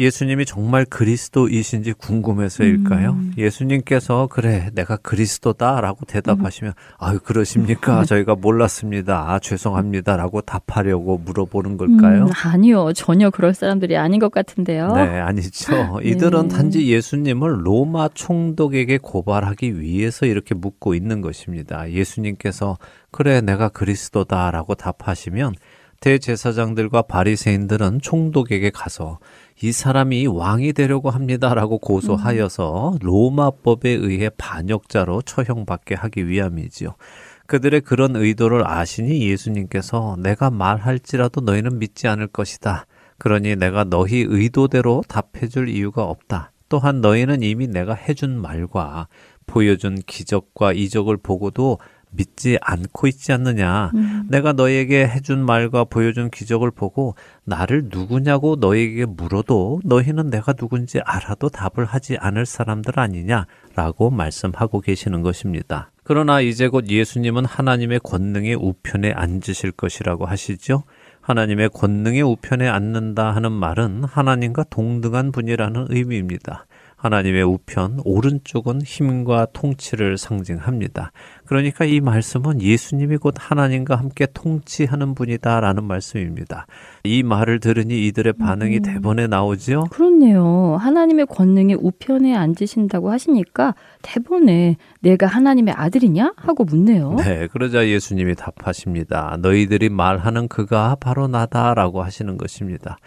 예수님이 0.00 0.44
정말 0.46 0.84
그리스도이신지 0.84 1.92
궁금해서일까요? 1.92 3.10
음. 3.10 3.32
예수님께서 3.36 4.26
그래 4.28 4.70
내가 4.74 4.96
그리스도다라고 4.96 6.06
대답하시면 6.06 6.72
아유 6.98 7.20
그러십니까? 7.22 8.04
저희가 8.04 8.34
몰랐습니다. 8.34 9.30
아, 9.30 9.38
죄송합니다라고 9.38 10.40
답하려고 10.40 11.18
물어보는 11.18 11.76
걸까요? 11.76 12.24
음, 12.24 12.28
아니요. 12.44 12.92
전혀 12.94 13.30
그럴 13.30 13.54
사람들이 13.54 13.96
아닌 13.96 14.18
것 14.18 14.32
같은데요. 14.32 14.92
네, 14.94 15.20
아니죠. 15.20 16.00
이들은 16.02 16.48
네. 16.48 16.56
단지 16.56 16.88
예수님을 16.88 17.66
로마 17.66 18.08
총독에게 18.08 18.98
고발하기 18.98 19.80
위해서 19.80 20.26
이렇게 20.26 20.54
묻고 20.54 20.94
있는 20.94 21.20
것입니다. 21.20 21.90
예수님께서 21.90 22.78
그래 23.10 23.40
내가 23.40 23.68
그리스도다라고 23.68 24.74
답하시면 24.74 25.54
대제사장들과 26.00 27.02
바리새인들은 27.02 28.00
총독에게 28.00 28.70
가서 28.70 29.18
이 29.62 29.72
사람이 29.72 30.26
왕이 30.26 30.72
되려고 30.72 31.10
합니다라고 31.10 31.78
고소하여서 31.78 32.98
로마법에 33.02 33.90
의해 33.90 34.30
반역자로 34.30 35.22
처형받게 35.22 35.94
하기 35.94 36.26
위함이지요. 36.26 36.94
그들의 37.46 37.82
그런 37.82 38.16
의도를 38.16 38.66
아시니 38.66 39.28
예수님께서 39.28 40.16
내가 40.18 40.50
말할지라도 40.50 41.42
너희는 41.42 41.78
믿지 41.78 42.08
않을 42.08 42.28
것이다. 42.28 42.86
그러니 43.18 43.56
내가 43.56 43.84
너희 43.84 44.24
의도대로 44.26 45.02
답해줄 45.08 45.68
이유가 45.68 46.04
없다. 46.04 46.52
또한 46.70 47.00
너희는 47.00 47.42
이미 47.42 47.66
내가 47.66 47.92
해준 47.92 48.40
말과 48.40 49.08
보여준 49.46 49.96
기적과 50.06 50.72
이적을 50.72 51.16
보고도 51.16 51.78
믿지 52.10 52.58
않고 52.60 53.06
있지 53.06 53.32
않느냐. 53.32 53.90
음. 53.94 54.26
내가 54.28 54.52
너희에게 54.52 55.06
해준 55.06 55.44
말과 55.44 55.84
보여준 55.84 56.30
기적을 56.30 56.70
보고 56.70 57.14
나를 57.44 57.88
누구냐고 57.90 58.56
너희에게 58.56 59.06
물어도 59.06 59.80
너희는 59.84 60.30
내가 60.30 60.52
누군지 60.52 61.00
알아도 61.04 61.48
답을 61.48 61.84
하지 61.86 62.16
않을 62.18 62.46
사람들 62.46 62.98
아니냐라고 62.98 64.10
말씀하고 64.10 64.80
계시는 64.80 65.22
것입니다. 65.22 65.90
그러나 66.02 66.40
이제 66.40 66.68
곧 66.68 66.88
예수님은 66.88 67.44
하나님의 67.44 68.00
권능의 68.00 68.56
우편에 68.56 69.12
앉으실 69.12 69.72
것이라고 69.72 70.26
하시죠. 70.26 70.82
하나님의 71.20 71.68
권능의 71.70 72.22
우편에 72.22 72.66
앉는다 72.66 73.30
하는 73.30 73.52
말은 73.52 74.04
하나님과 74.04 74.64
동등한 74.70 75.30
분이라는 75.30 75.86
의미입니다. 75.90 76.66
하나님의 77.00 77.42
우편, 77.44 77.98
오른쪽은 78.04 78.82
힘과 78.82 79.46
통치를 79.54 80.18
상징합니다. 80.18 81.12
그러니까 81.46 81.86
이 81.86 82.00
말씀은 82.00 82.60
예수님이 82.60 83.16
곧 83.16 83.34
하나님과 83.38 83.96
함께 83.96 84.26
통치하는 84.34 85.14
분이다라는 85.14 85.84
말씀입니다. 85.84 86.66
이 87.04 87.22
말을 87.22 87.58
들으니 87.60 88.06
이들의 88.06 88.34
반응이 88.34 88.76
음. 88.76 88.82
대본에 88.82 89.28
나오지요. 89.28 89.84
그렇네요. 89.84 90.76
하나님의 90.78 91.24
권능이 91.26 91.74
우편에 91.74 92.36
앉으신다고 92.36 93.10
하시니까 93.10 93.74
대본에 94.02 94.76
내가 95.00 95.26
하나님의 95.26 95.72
아들이냐? 95.74 96.34
하고 96.36 96.64
묻네요. 96.64 97.16
네, 97.16 97.46
그러자 97.46 97.88
예수님이 97.88 98.34
답하십니다. 98.34 99.38
너희들이 99.40 99.88
말하는 99.88 100.48
그가 100.48 100.98
바로 101.00 101.28
나다라고 101.28 102.02
하시는 102.02 102.36
것입니다. 102.36 102.98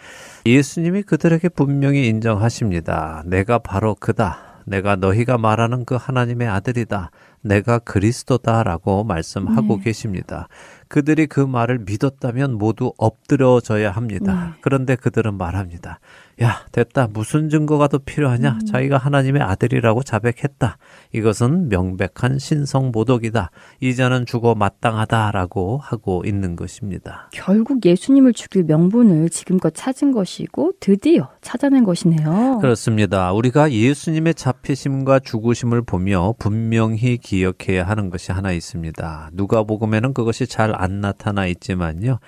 예수님이 0.46 1.02
그들에게 1.02 1.48
분명히 1.48 2.06
인정하십니다. 2.08 3.22
내가 3.26 3.58
바로 3.58 3.94
그다. 3.94 4.60
내가 4.66 4.96
너희가 4.96 5.38
말하는 5.38 5.84
그 5.84 5.94
하나님의 5.94 6.48
아들이다. 6.48 7.10
내가 7.42 7.78
그리스도다라고 7.78 9.04
말씀하고 9.04 9.76
네. 9.78 9.84
계십니다. 9.84 10.48
그들이 10.88 11.26
그 11.26 11.40
말을 11.40 11.80
믿었다면 11.80 12.54
모두 12.54 12.92
엎드려져야 12.96 13.90
합니다. 13.90 14.52
네. 14.54 14.58
그런데 14.60 14.96
그들은 14.96 15.34
말합니다. 15.34 16.00
야, 16.42 16.66
됐다. 16.72 17.08
무슨 17.12 17.48
증거가 17.48 17.88
더 17.88 17.98
필요하냐? 17.98 18.58
음. 18.60 18.66
자기가 18.66 18.98
하나님의 18.98 19.40
아들이라고 19.40 20.02
자백했다. 20.02 20.76
이것은 21.12 21.68
명백한 21.68 22.38
신성 22.38 22.90
모독이다. 22.92 23.50
이자는 23.80 24.26
죽어 24.26 24.54
마땅하다라고 24.54 25.78
하고 25.78 26.22
있는 26.26 26.56
것입니다. 26.56 27.30
결국 27.32 27.86
예수님을 27.86 28.32
죽일 28.32 28.64
명분을 28.64 29.30
지금껏 29.30 29.72
찾은 29.74 30.12
것이고 30.12 30.72
드디어 30.80 31.30
찾아낸 31.40 31.84
것이네요. 31.84 32.58
그렇습니다. 32.60 33.32
우리가 33.32 33.70
예수님의 33.70 34.34
잡히심과 34.34 35.20
죽으심을 35.20 35.82
보며 35.82 36.34
분명히 36.38 37.16
기억해야 37.16 37.86
하는 37.86 38.10
것이 38.10 38.32
하나 38.32 38.50
있습니다. 38.52 39.30
누가복음에는 39.32 40.12
그것이 40.14 40.46
잘 40.46 40.74
안 40.76 41.00
나타나 41.00 41.46
있지만요. 41.46 42.18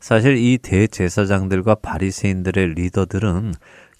사실 0.00 0.36
이 0.36 0.58
대제사장들과 0.58 1.76
바리새인들의 1.76 2.74
리더들은 2.74 3.52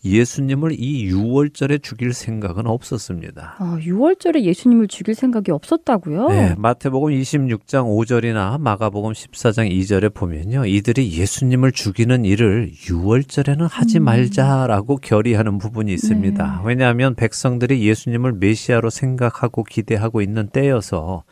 예수님을 0.06 0.72
이 0.78 1.04
유월절에 1.04 1.78
죽일 1.78 2.12
생각은 2.12 2.66
없었습니다. 2.66 3.56
아, 3.58 3.78
6월절에 3.80 4.42
예수님을 4.42 4.88
죽일 4.88 5.14
생각이 5.14 5.50
없었다고요? 5.50 6.28
네, 6.28 6.54
마태복음 6.56 7.10
26장 7.10 7.84
5절이나 7.86 8.60
마가복음 8.60 9.12
14장 9.12 9.70
2절에 9.70 10.14
보면요. 10.14 10.66
이들이 10.66 11.12
예수님을 11.18 11.72
죽이는 11.72 12.24
일을 12.24 12.70
6월절에는 12.72 13.68
하지 13.68 13.98
음. 13.98 14.04
말자라고 14.04 14.98
결의하는 14.98 15.58
부분이 15.58 15.92
있습니다. 15.92 16.44
네. 16.44 16.62
왜냐하면 16.64 17.14
백성들이 17.14 17.86
예수님을 17.86 18.34
메시아로 18.34 18.90
생각하고 18.90 19.64
기대하고 19.64 20.22
있는 20.22 20.48
때여서 20.48 21.24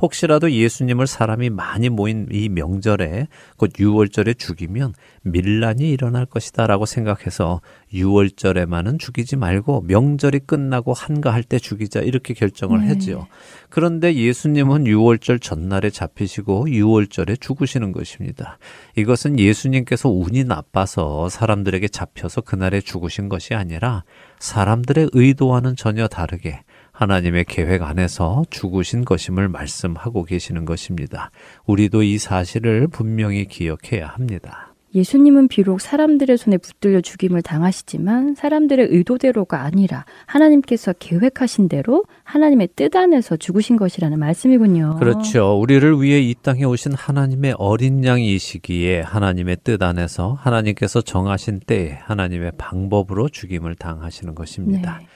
혹시라도 0.00 0.50
예수님을 0.50 1.06
사람이 1.06 1.50
많이 1.50 1.88
모인 1.88 2.26
이 2.30 2.48
명절에 2.48 3.28
곧 3.56 3.72
6월절에 3.72 4.38
죽이면 4.38 4.92
밀란이 5.22 5.90
일어날 5.90 6.26
것이다 6.26 6.66
라고 6.66 6.84
생각해서 6.84 7.62
6월절에만은 7.94 8.98
죽이지 8.98 9.36
말고 9.36 9.82
명절이 9.82 10.40
끝나고 10.40 10.92
한가할 10.92 11.42
때 11.42 11.58
죽이자 11.58 12.00
이렇게 12.00 12.34
결정을 12.34 12.82
네. 12.82 12.88
했지요. 12.88 13.26
그런데 13.70 14.14
예수님은 14.14 14.84
6월절 14.84 15.40
전날에 15.40 15.90
잡히시고 15.90 16.66
6월절에 16.66 17.40
죽으시는 17.40 17.92
것입니다. 17.92 18.58
이것은 18.96 19.38
예수님께서 19.38 20.10
운이 20.10 20.44
나빠서 20.44 21.28
사람들에게 21.30 21.88
잡혀서 21.88 22.42
그날에 22.42 22.80
죽으신 22.80 23.28
것이 23.28 23.54
아니라 23.54 24.04
사람들의 24.38 25.10
의도와는 25.12 25.76
전혀 25.76 26.06
다르게 26.06 26.60
하나님의 26.96 27.44
계획 27.44 27.82
안에서 27.82 28.44
죽으신 28.48 29.04
것임을 29.04 29.48
말씀하고 29.48 30.24
계시는 30.24 30.64
것입니다. 30.64 31.30
우리도 31.66 32.02
이 32.02 32.16
사실을 32.16 32.88
분명히 32.88 33.44
기억해야 33.44 34.08
합니다. 34.08 34.72
예수님은 34.94 35.48
비록 35.48 35.82
사람들의 35.82 36.38
손에 36.38 36.56
붙들려 36.56 37.02
죽임을 37.02 37.42
당하시지만 37.42 38.34
사람들의 38.34 38.86
의도대로가 38.88 39.60
아니라 39.60 40.06
하나님께서 40.24 40.94
계획하신 40.94 41.68
대로 41.68 42.04
하나님의 42.24 42.70
뜻 42.74 42.96
안에서 42.96 43.36
죽으신 43.36 43.76
것이라는 43.76 44.18
말씀이군요. 44.18 44.96
그렇죠. 44.98 45.60
우리를 45.60 46.00
위해 46.00 46.20
이 46.20 46.34
땅에 46.40 46.64
오신 46.64 46.94
하나님의 46.94 47.56
어린 47.58 48.04
양이시기에 48.06 49.02
하나님의 49.02 49.58
뜻 49.62 49.82
안에서 49.82 50.38
하나님께서 50.40 51.02
정하신 51.02 51.60
때에 51.66 51.98
하나님의 52.04 52.52
방법으로 52.56 53.28
죽임을 53.28 53.74
당하시는 53.74 54.34
것입니다. 54.34 54.98
네. 54.98 55.06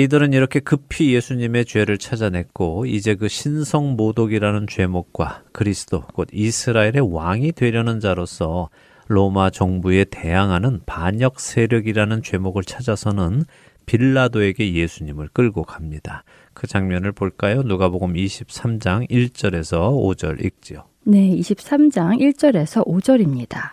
이들은 0.00 0.32
이렇게 0.32 0.60
급히 0.60 1.14
예수님의 1.14 1.66
죄를 1.66 1.98
찾아냈고 1.98 2.86
이제 2.86 3.14
그 3.14 3.28
신성 3.28 3.96
모독이라는 3.96 4.66
죄목과 4.66 5.42
그리스도 5.52 6.04
곧 6.14 6.28
이스라엘의 6.32 7.12
왕이 7.12 7.52
되려는 7.52 8.00
자로서 8.00 8.70
로마 9.08 9.50
정부에 9.50 10.04
대항하는 10.04 10.80
반역 10.86 11.38
세력이라는 11.38 12.22
죄목을 12.22 12.62
찾아서는 12.62 13.44
빌라도에게 13.84 14.72
예수님을 14.72 15.28
끌고 15.34 15.64
갑니다. 15.64 16.24
그 16.54 16.66
장면을 16.66 17.12
볼까요? 17.12 17.62
누가복음 17.62 18.14
23장 18.14 19.06
1절에서 19.10 19.92
5절 19.92 20.42
읽지요. 20.42 20.84
네, 21.04 21.28
23장 21.36 22.18
1절에서 22.20 22.86
5절입니다. 22.86 23.72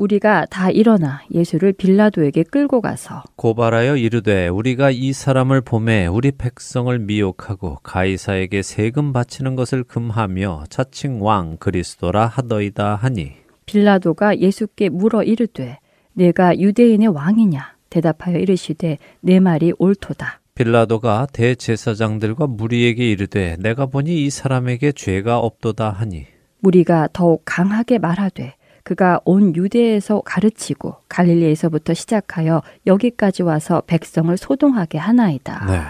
우리가 0.00 0.46
다 0.46 0.70
일어나 0.70 1.20
예수를 1.30 1.74
빌라도에게 1.74 2.42
끌고 2.44 2.80
가서 2.80 3.22
고발하여 3.36 3.96
이르되 3.96 4.48
우리가 4.48 4.90
이 4.90 5.12
사람을 5.12 5.60
보매 5.60 6.06
우리 6.06 6.32
백성을 6.32 6.98
미혹하고 6.98 7.80
가이사에게 7.82 8.62
세금 8.62 9.12
바치는 9.12 9.56
것을 9.56 9.84
금하며 9.84 10.64
자칭 10.70 11.22
왕 11.22 11.58
그리스도라 11.58 12.26
하더이다 12.26 12.96
하니. 12.96 13.32
빌라도가 13.66 14.38
예수께 14.38 14.88
물어 14.88 15.22
이르되 15.22 15.78
내가 16.14 16.58
유대인의 16.58 17.08
왕이냐? 17.08 17.74
대답하여 17.90 18.38
이르시되 18.38 18.96
내 19.20 19.38
말이 19.38 19.72
옳도다. 19.78 20.40
빌라도가 20.54 21.26
대제사장들과 21.32 22.46
무리에게 22.46 23.10
이르되 23.10 23.56
내가 23.58 23.84
보니 23.84 24.24
이 24.24 24.30
사람에게 24.30 24.92
죄가 24.92 25.38
없도다 25.38 25.90
하니. 25.90 26.24
무리가 26.60 27.08
더욱 27.12 27.42
강하게 27.44 27.98
말하되 27.98 28.54
그가 28.90 29.20
온 29.24 29.54
유대에서 29.54 30.20
가르치고 30.24 30.96
갈릴리에서부터 31.08 31.94
시작하여 31.94 32.60
여기까지 32.88 33.44
와서 33.44 33.84
백성을 33.86 34.36
소동하게 34.36 34.98
하나이다. 34.98 35.66
네. 35.66 35.80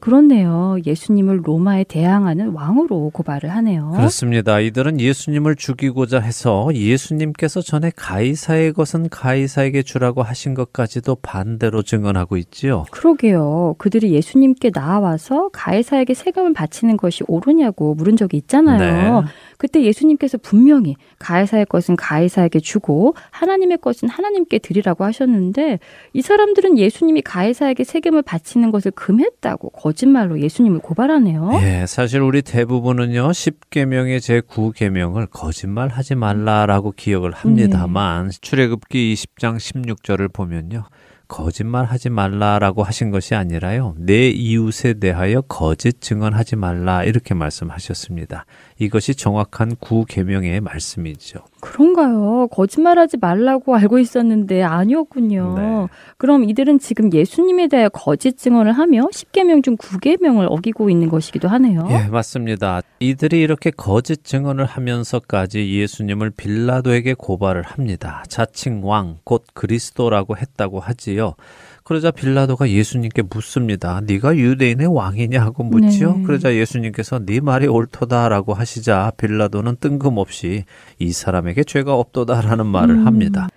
그렇네요. 0.00 0.78
예수님을 0.84 1.42
로마에 1.44 1.84
대항하는 1.84 2.48
왕으로 2.48 3.10
고발을 3.10 3.50
하네요. 3.50 3.92
그렇습니다. 3.94 4.58
이들은 4.58 4.98
예수님을 4.98 5.54
죽이고자 5.54 6.18
해서 6.18 6.70
예수님께서 6.72 7.60
전에 7.60 7.92
가이사의 7.94 8.72
것은 8.72 9.10
가이사에게 9.10 9.82
주라고 9.82 10.22
하신 10.22 10.54
것까지도 10.54 11.18
반대로 11.22 11.82
증언하고 11.82 12.36
있지요. 12.38 12.86
그러게요. 12.90 13.76
그들이 13.78 14.12
예수님께 14.12 14.70
나와서 14.70 15.50
가이사에게 15.52 16.14
세금을 16.14 16.54
바치는 16.54 16.96
것이 16.96 17.22
옳으냐고 17.28 17.94
물은 17.94 18.16
적이 18.16 18.38
있잖아요. 18.38 19.20
네. 19.20 19.26
그때 19.60 19.82
예수님께서 19.82 20.38
분명히 20.38 20.96
가이사의 21.18 21.66
것은 21.66 21.94
가이사에게 21.94 22.60
주고 22.60 23.14
하나님의 23.30 23.76
것은 23.82 24.08
하나님께 24.08 24.58
드리라고 24.58 25.04
하셨는데 25.04 25.78
이 26.14 26.22
사람들은 26.22 26.78
예수님이 26.78 27.20
가이사에게 27.20 27.84
세금을 27.84 28.22
바치는 28.22 28.70
것을 28.70 28.90
금했다고 28.92 29.68
거짓말로 29.68 30.40
예수님을 30.40 30.78
고발하네요. 30.78 31.50
예, 31.62 31.84
사실 31.86 32.22
우리 32.22 32.40
대부분은요, 32.40 33.28
10계명의 33.28 34.22
제 34.22 34.40
9계명을 34.40 35.28
거짓말 35.30 35.88
하지 35.88 36.14
말라라고 36.14 36.92
기억을 36.96 37.32
합니다만, 37.32 38.30
출애굽기 38.40 39.14
20장 39.14 39.58
16절을 39.58 40.32
보면요. 40.32 40.86
거짓말 41.30 41.84
하지 41.84 42.10
말라라고 42.10 42.82
하신 42.82 43.10
것이 43.10 43.34
아니라요. 43.34 43.94
내 43.96 44.28
이웃에 44.28 44.94
대하여 44.94 45.40
거짓 45.42 46.00
증언하지 46.00 46.56
말라 46.56 47.04
이렇게 47.04 47.34
말씀하셨습니다. 47.34 48.44
이것이 48.80 49.14
정확한 49.14 49.76
구계명의 49.76 50.62
말씀이죠. 50.62 51.40
그런가요? 51.60 52.48
거짓말하지 52.50 53.18
말라고 53.18 53.76
알고 53.76 53.98
있었는데 53.98 54.62
아니었군요. 54.62 55.54
네. 55.58 55.86
그럼 56.16 56.44
이들은 56.44 56.78
지금 56.78 57.12
예수님에 57.12 57.68
대해 57.68 57.90
거짓 57.92 58.38
증언을 58.38 58.72
하며 58.72 59.06
10계명 59.12 59.62
중 59.62 59.76
9계명을 59.76 60.46
어기고 60.50 60.88
있는 60.88 61.10
것이기도 61.10 61.46
하네요. 61.48 61.86
예, 61.90 62.08
맞습니다. 62.08 62.80
이들이 63.00 63.42
이렇게 63.42 63.70
거짓 63.70 64.24
증언을 64.24 64.64
하면서까지 64.64 65.78
예수님을 65.78 66.30
빌라도에게 66.30 67.12
고발을 67.12 67.62
합니다. 67.62 68.24
자칭 68.28 68.80
왕, 68.82 69.18
곧 69.24 69.44
그리스도라고 69.52 70.38
했다고 70.38 70.80
하지요. 70.80 71.34
그러자 71.90 72.12
빌라도가 72.12 72.70
예수님께 72.70 73.22
묻습니다. 73.22 74.00
네가 74.06 74.36
유대인의 74.36 74.86
왕이냐 74.86 75.42
하고 75.42 75.64
묻지요. 75.64 76.18
네. 76.18 76.22
그러자 76.22 76.54
예수님께서 76.54 77.18
네 77.18 77.40
말이 77.40 77.66
옳도다라고 77.66 78.54
하시자 78.54 79.10
빌라도는 79.16 79.74
뜬금없이 79.80 80.66
이 81.00 81.12
사람에게 81.12 81.64
죄가 81.64 81.92
없도다라는 81.94 82.66
말을 82.66 82.94
음. 82.94 83.06
합니다. 83.08 83.48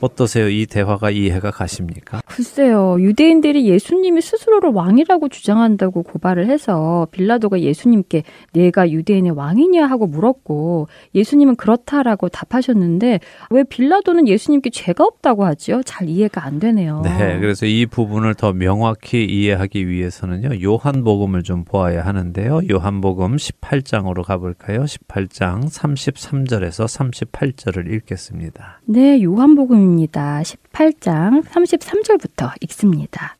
어떠세요? 0.00 0.48
이 0.48 0.66
대화가 0.66 1.10
이해가 1.10 1.50
가십니까? 1.50 2.22
글쎄요, 2.26 2.96
유대인들이 3.00 3.68
예수님이 3.68 4.20
스스로를 4.20 4.70
왕이라고 4.70 5.28
주장한다고 5.28 6.02
고발을 6.02 6.48
해서 6.48 7.06
빌라도가 7.10 7.60
예수님께 7.60 8.22
내가 8.52 8.90
유대인의 8.90 9.32
왕이냐 9.32 9.86
하고 9.86 10.06
물었고 10.06 10.88
예수님은 11.14 11.56
그렇다라고 11.56 12.28
답하셨는데 12.28 13.20
왜 13.50 13.64
빌라도는 13.64 14.28
예수님께 14.28 14.70
죄가 14.70 15.04
없다고 15.04 15.44
하지요? 15.44 15.82
잘 15.84 16.08
이해가 16.08 16.44
안 16.44 16.58
되네요. 16.58 17.02
네, 17.04 17.38
그래서 17.40 17.66
이 17.66 17.86
부분을 17.86 18.34
더 18.34 18.52
명확히 18.52 19.24
이해하기 19.24 19.88
위해서는요, 19.88 20.62
요한복음을 20.62 21.42
좀 21.42 21.64
보아야 21.64 22.04
하는데요. 22.04 22.60
요한복음 22.70 23.36
18장으로 23.36 24.24
가볼까요? 24.24 24.84
18장 24.84 25.64
33절에서 25.64 26.86
38절을 26.86 27.92
읽겠습니다. 27.92 28.80
네, 28.86 29.22
요한복음 29.22 29.89
입니다. 29.90 30.40
18장 30.42 31.44
33절부터 31.44 32.52
읽습니다. 32.62 33.36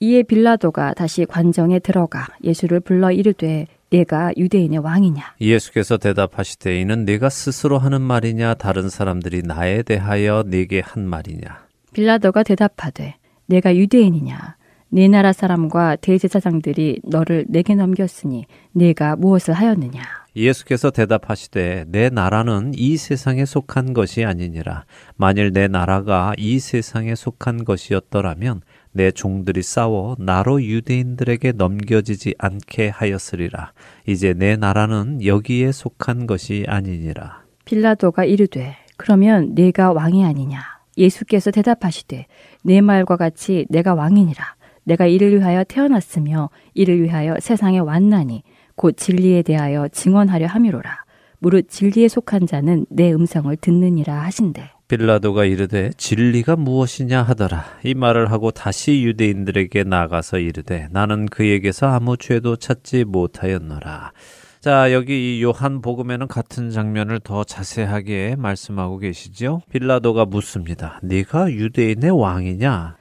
이에 0.00 0.22
빌라도가 0.22 0.94
다시 0.94 1.26
관정에 1.26 1.78
들어가 1.78 2.26
예수를 2.42 2.80
불러 2.80 3.10
이르되 3.10 3.66
내가 3.90 4.32
유대인의 4.36 4.78
왕이냐 4.78 5.34
예수께서 5.40 5.98
대답하시되 5.98 6.80
이는 6.80 7.04
네가 7.04 7.28
스스로 7.28 7.76
하는 7.76 8.00
말이냐 8.00 8.54
다른 8.54 8.88
사람들이 8.88 9.42
나에 9.42 9.82
대하여 9.82 10.44
네게 10.46 10.80
한 10.82 11.04
말이냐 11.06 11.66
빌라도가 11.92 12.44
대답하되 12.44 13.16
내가 13.46 13.76
유대인이냐 13.76 14.56
네 14.92 15.06
나라 15.06 15.32
사람과 15.32 15.94
대제사장들이 15.94 17.02
너를 17.04 17.44
내게 17.48 17.76
넘겼으니 17.76 18.46
내가 18.72 19.14
무엇을 19.14 19.54
하였느냐? 19.54 20.02
예수께서 20.34 20.90
대답하시되 20.90 21.84
내 21.86 22.08
나라는 22.08 22.72
이 22.74 22.96
세상에 22.96 23.44
속한 23.44 23.92
것이 23.92 24.24
아니니라. 24.24 24.84
만일 25.14 25.52
내 25.52 25.68
나라가 25.68 26.32
이 26.36 26.58
세상에 26.58 27.14
속한 27.14 27.64
것이었더라면 27.64 28.62
내 28.90 29.12
종들이 29.12 29.62
싸워 29.62 30.16
나로 30.18 30.60
유대인들에게 30.60 31.52
넘겨지지 31.52 32.34
않게 32.38 32.88
하였으리라. 32.88 33.72
이제 34.08 34.34
내 34.34 34.56
나라는 34.56 35.24
여기에 35.24 35.70
속한 35.70 36.26
것이 36.26 36.64
아니니라. 36.66 37.44
빌라도가 37.64 38.24
이르되 38.24 38.74
그러면 38.96 39.54
내가 39.54 39.92
왕이 39.92 40.24
아니냐? 40.24 40.60
예수께서 40.98 41.52
대답하시되 41.52 42.26
내 42.64 42.80
말과 42.80 43.16
같이 43.16 43.66
내가 43.70 43.94
왕이니라 43.94 44.59
내가 44.84 45.06
이를 45.06 45.34
위하여 45.34 45.64
태어났으며 45.64 46.50
이를 46.74 47.02
위하여 47.02 47.36
세상에 47.40 47.78
왔나니 47.78 48.42
곧 48.76 48.96
진리에 48.96 49.42
대하여 49.42 49.88
증언하려 49.88 50.46
함이로라 50.46 51.04
무릇 51.38 51.68
진리에 51.68 52.08
속한 52.08 52.46
자는 52.46 52.86
내 52.90 53.12
음성을 53.12 53.54
듣느니라 53.56 54.22
하신대 54.22 54.70
빌라도가 54.90 55.44
이르되 55.44 55.90
진리가 55.96 56.56
무엇이냐 56.56 57.22
하더라. 57.22 57.64
이 57.84 57.94
말을 57.94 58.32
하고 58.32 58.50
다시 58.50 59.04
유대인들에게 59.04 59.84
나가서 59.84 60.40
이르되 60.40 60.88
나는 60.90 61.26
그에게서 61.26 61.86
아무 61.86 62.16
죄도 62.16 62.56
찾지 62.56 63.04
못하였노라. 63.04 64.12
자, 64.60 64.92
여기 64.92 65.38
이 65.38 65.42
요한 65.44 65.80
복음에는 65.80 66.26
같은 66.26 66.70
장면을 66.70 67.20
더 67.20 67.44
자세하게 67.44 68.34
말씀하고 68.36 68.98
계시죠. 68.98 69.62
빌라도가 69.70 70.24
묻습니다. 70.24 70.98
네가 71.04 71.52
유대인의 71.52 72.10
왕이냐? 72.10 72.96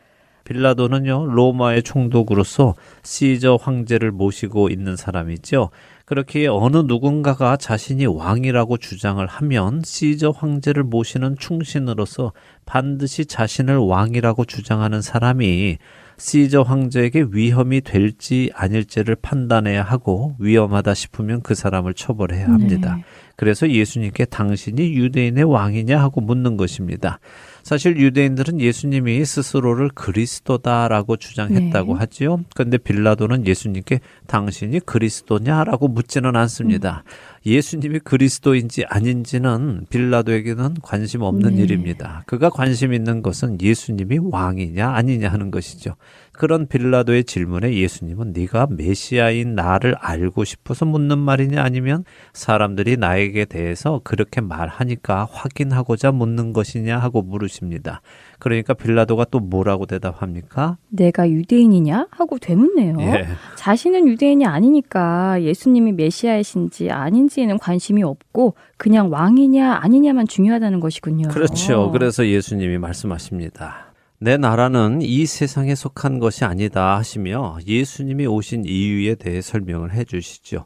빌라도는요, 0.50 1.28
로마의 1.28 1.84
총독으로서 1.84 2.74
시저 3.04 3.56
황제를 3.62 4.12
모시고 4.12 4.70
있는 4.70 4.96
사람이죠. 4.96 5.70
그렇게 6.06 6.48
어느 6.48 6.78
누군가가 6.78 7.56
자신이 7.56 8.08
왕이라고 8.08 8.78
주장을 8.78 9.24
하면 9.26 9.82
시저 9.86 10.32
황제를 10.32 10.84
모시는 10.84 11.36
충신으로서 11.38 12.34
반드시 12.66 13.28
자신을 13.28 13.78
왕이라고 13.78 14.46
주장하는 14.46 15.04
사람이 15.04 15.78
시저 16.18 16.64
황제에게 16.64 17.28
위험이 17.32 17.82
될지 17.82 18.50
아닐지를 18.56 19.18
판단해야 19.22 19.84
하고 19.84 20.36
위험하다 20.40 20.96
싶으면 20.96 21.42
그 21.42 21.54
사람을 21.54 21.94
처벌해야 21.94 22.48
합니다. 22.48 22.96
네. 22.96 23.04
그래서 23.36 23.70
예수님께 23.70 24.26
당신이 24.26 24.96
유대인의 24.96 25.44
왕이냐 25.44 26.02
하고 26.02 26.22
묻는 26.22 26.58
것입니다. 26.58 27.20
사실 27.64 27.98
유대인들은 27.98 28.60
예수님이 28.60 29.24
스스로를 29.26 29.90
그리스도다라고 29.90 31.18
주장했다고 31.18 31.94
네. 31.94 32.00
하지요. 32.00 32.44
그런데 32.56 32.78
빌라도는 32.78 33.48
예수님께 33.48 34.00
당신이 34.28 34.82
그리스도냐라고 34.82 35.88
묻지는 35.88 36.36
않습니다. 36.36 37.04
예수님이 37.46 38.00
그리스도인지 38.00 38.86
아닌지는 38.86 39.86
빌라도에게는 39.90 40.76
관심 40.82 41.22
없는 41.22 41.56
네. 41.56 41.64
일입니다. 41.64 42.24
그가 42.26 42.50
관심 42.50 42.94
있는 42.94 43.22
것은 43.22 43.62
예수님이 43.62 44.20
왕이냐 44.22 44.90
아니냐 44.90 45.30
하는 45.30 45.52
것이죠. 45.52 45.96
그런 46.40 46.68
빌라도의 46.68 47.26
질문에 47.26 47.74
예수님은 47.74 48.32
네가 48.32 48.68
메시아인 48.72 49.56
나를 49.56 49.96
알고 50.00 50.46
싶어서 50.46 50.86
묻는 50.86 51.18
말이냐 51.18 51.62
아니면 51.62 52.06
사람들이 52.32 52.96
나에게 52.96 53.44
대해서 53.44 54.00
그렇게 54.06 54.40
말하니까 54.40 55.28
확인하고자 55.30 56.14
묻는 56.14 56.54
것이냐 56.54 56.98
하고 56.98 57.22
물으십니다. 57.24 58.02
그러니까 58.40 58.74
빌라도가 58.74 59.26
또 59.30 59.42
뭐라고 59.42 59.86
대답합니까? 59.86 60.78
내가 60.88 61.30
유대인이냐 61.30 62.08
하고 62.10 62.38
되묻네요. 62.40 62.96
예. 63.02 63.28
자신은 63.58 64.08
유대인이 64.08 64.46
아니니까 64.46 65.44
예수님이 65.44 65.92
메시아이신지 65.92 66.90
아닌지에는 66.90 67.58
관심이 67.58 68.02
없고 68.02 68.56
그냥 68.78 69.12
왕이냐 69.12 69.80
아니냐만 69.82 70.26
중요하다는 70.26 70.80
것이군요. 70.80 71.28
그렇죠. 71.28 71.92
그래서 71.92 72.26
예수님이 72.26 72.78
말씀하십니다. 72.78 73.89
내 74.22 74.36
나라는 74.36 75.02
이 75.02 75.26
세상에 75.26 75.76
속한 75.76 76.20
것이 76.20 76.44
아니다 76.44 76.98
하시며 76.98 77.58
예수님이 77.66 78.28
오신 78.28 78.66
이유에 78.66 79.16
대해 79.16 79.42
설명을 79.42 79.94
해 79.94 80.04
주시죠. 80.04 80.66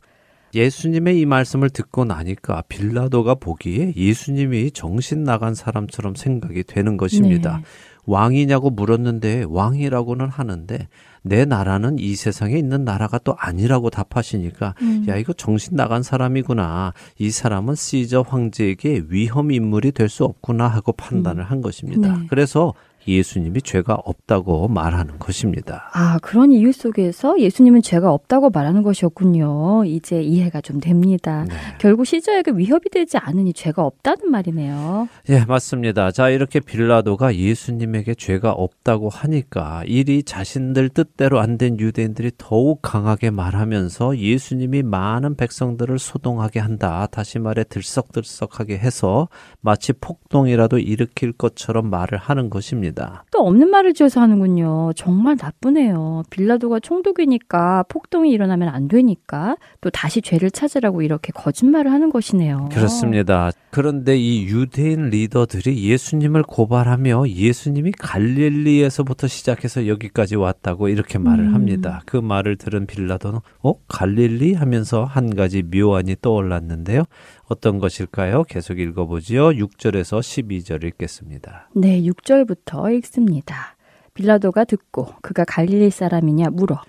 예수님의 0.55 1.19
이 1.19 1.25
말씀을 1.25 1.69
듣고 1.69 2.05
나니까 2.05 2.63
빌라도가 2.67 3.35
보기에 3.35 3.93
예수님이 3.95 4.71
정신 4.71 5.23
나간 5.23 5.53
사람처럼 5.55 6.15
생각이 6.15 6.63
되는 6.63 6.97
것입니다. 6.97 7.57
네. 7.57 7.63
왕이냐고 8.05 8.69
물었는데 8.69 9.45
왕이라고는 9.47 10.27
하는데 10.27 10.87
내 11.21 11.45
나라는 11.45 11.99
이 11.99 12.15
세상에 12.15 12.57
있는 12.57 12.83
나라가 12.83 13.17
또 13.17 13.35
아니라고 13.39 13.89
답하시니까 13.89 14.75
음. 14.81 15.05
야 15.07 15.15
이거 15.15 15.31
정신 15.33 15.75
나간 15.75 16.03
사람이구나. 16.03 16.93
이 17.17 17.31
사람은 17.31 17.75
시저 17.75 18.21
황제에게 18.21 19.03
위험 19.09 19.51
인물이 19.51 19.91
될 19.91 20.09
수 20.09 20.25
없구나 20.25 20.67
하고 20.67 20.91
판단을 20.91 21.43
한 21.43 21.61
것입니다. 21.61 22.17
네. 22.17 22.27
그래서 22.29 22.73
예수님이 23.07 23.61
죄가 23.61 23.95
없다고 23.95 24.67
말하는 24.67 25.17
것입니다. 25.19 25.89
아, 25.93 26.19
그런 26.21 26.51
이유 26.51 26.71
속에서 26.71 27.39
예수님은 27.39 27.81
죄가 27.81 28.11
없다고 28.11 28.49
말하는 28.49 28.83
것이었군요. 28.83 29.85
이제 29.85 30.21
이해가 30.21 30.61
좀 30.61 30.79
됩니다. 30.79 31.45
네. 31.47 31.55
결국 31.79 32.05
시저에게 32.05 32.51
위협이 32.51 32.89
되지 32.89 33.17
않으니 33.17 33.53
죄가 33.53 33.83
없다는 33.83 34.29
말이네요. 34.29 35.07
예, 35.29 35.45
맞습니다. 35.45 36.11
자, 36.11 36.29
이렇게 36.29 36.59
빌라도가 36.59 37.35
예수님에게 37.35 38.15
죄가 38.15 38.51
없다고 38.51 39.09
하니까 39.09 39.83
일이 39.85 40.23
자신들 40.23 40.89
뜻대로 40.89 41.39
안 41.39 41.53
된 41.53 41.79
유대인들이 41.79 42.31
더욱 42.39 42.79
강하게 42.81 43.29
말하면서 43.29 44.17
예수님이 44.17 44.81
많은 44.81 45.35
백성들을 45.35 45.99
소동하게 45.99 46.59
한다. 46.59 47.07
다시 47.11 47.37
말해 47.37 47.63
들썩들썩하게 47.63 48.79
해서 48.79 49.27
마치 49.61 49.93
폭동이라도 49.93 50.79
일으킬 50.79 51.31
것처럼 51.31 51.91
말을 51.91 52.17
하는 52.17 52.49
것입니다. 52.49 52.92
또 53.31 53.39
없는 53.47 53.69
말을 53.69 53.93
지어서 53.93 54.21
하는군요. 54.21 54.91
정말 54.95 55.37
나쁘네요. 55.39 56.23
빌라도가 56.29 56.79
총독이니까 56.79 57.83
폭동이 57.89 58.31
일어나면 58.31 58.69
안 58.69 58.87
되니까 58.87 59.57
또 59.81 59.89
다시 59.89 60.21
죄를 60.21 60.51
찾으라고 60.51 61.01
이렇게 61.01 61.31
거짓말을 61.33 61.91
하는 61.91 62.09
것이네요. 62.09 62.69
그렇습니다. 62.71 63.51
그런데 63.71 64.17
이 64.17 64.45
유대인 64.45 65.09
리더들이 65.09 65.89
예수님을 65.89 66.43
고발하며 66.43 67.29
예수님이 67.29 67.91
갈릴리에서부터 67.91 69.27
시작해서 69.27 69.87
여기까지 69.87 70.35
왔다고 70.35 70.89
이렇게 70.89 71.17
말을 71.17 71.45
음. 71.45 71.53
합니다. 71.55 72.01
그 72.05 72.17
말을 72.17 72.57
들은 72.57 72.85
빌라도는 72.85 73.39
어 73.63 73.73
갈릴리 73.87 74.53
하면서 74.53 75.03
한 75.03 75.35
가지 75.35 75.63
묘안이 75.63 76.17
떠올랐는데요. 76.21 77.03
어떤 77.47 77.79
것일까요? 77.79 78.43
계속 78.43 78.79
읽어보지요. 78.79 79.49
6절에서 79.49 80.19
12절 80.19 80.83
읽겠습니다. 80.85 81.69
네, 81.75 82.01
6절부터 82.01 82.95
읽습니다. 82.97 83.75
빌라도가 84.13 84.63
듣고 84.63 85.07
그가 85.21 85.43
갈릴리 85.43 85.89
사람이냐 85.89 86.49
물어. 86.51 86.81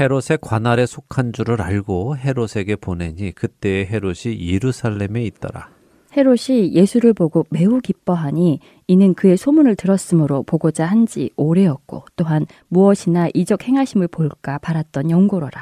헤롯의 0.00 0.38
관할에 0.40 0.86
속한 0.86 1.32
줄을 1.32 1.60
알고 1.60 2.16
헤롯에게 2.16 2.76
보내니 2.76 3.32
그때의 3.32 3.86
헤롯이 3.86 4.38
예루살렘에 4.52 5.22
있더라. 5.24 5.70
헤롯이 6.16 6.72
예수를 6.72 7.12
보고 7.12 7.44
매우 7.50 7.80
기뻐하니 7.80 8.60
이는 8.86 9.14
그의 9.14 9.36
소문을 9.36 9.76
들었으므로 9.76 10.42
보고자 10.44 10.86
한 10.86 11.04
지 11.06 11.30
오래였고 11.36 12.04
또한 12.16 12.46
무엇이나 12.68 13.28
이적 13.34 13.66
행하심을 13.68 14.08
볼까 14.08 14.58
바랐던 14.58 15.10
영고로라. 15.10 15.60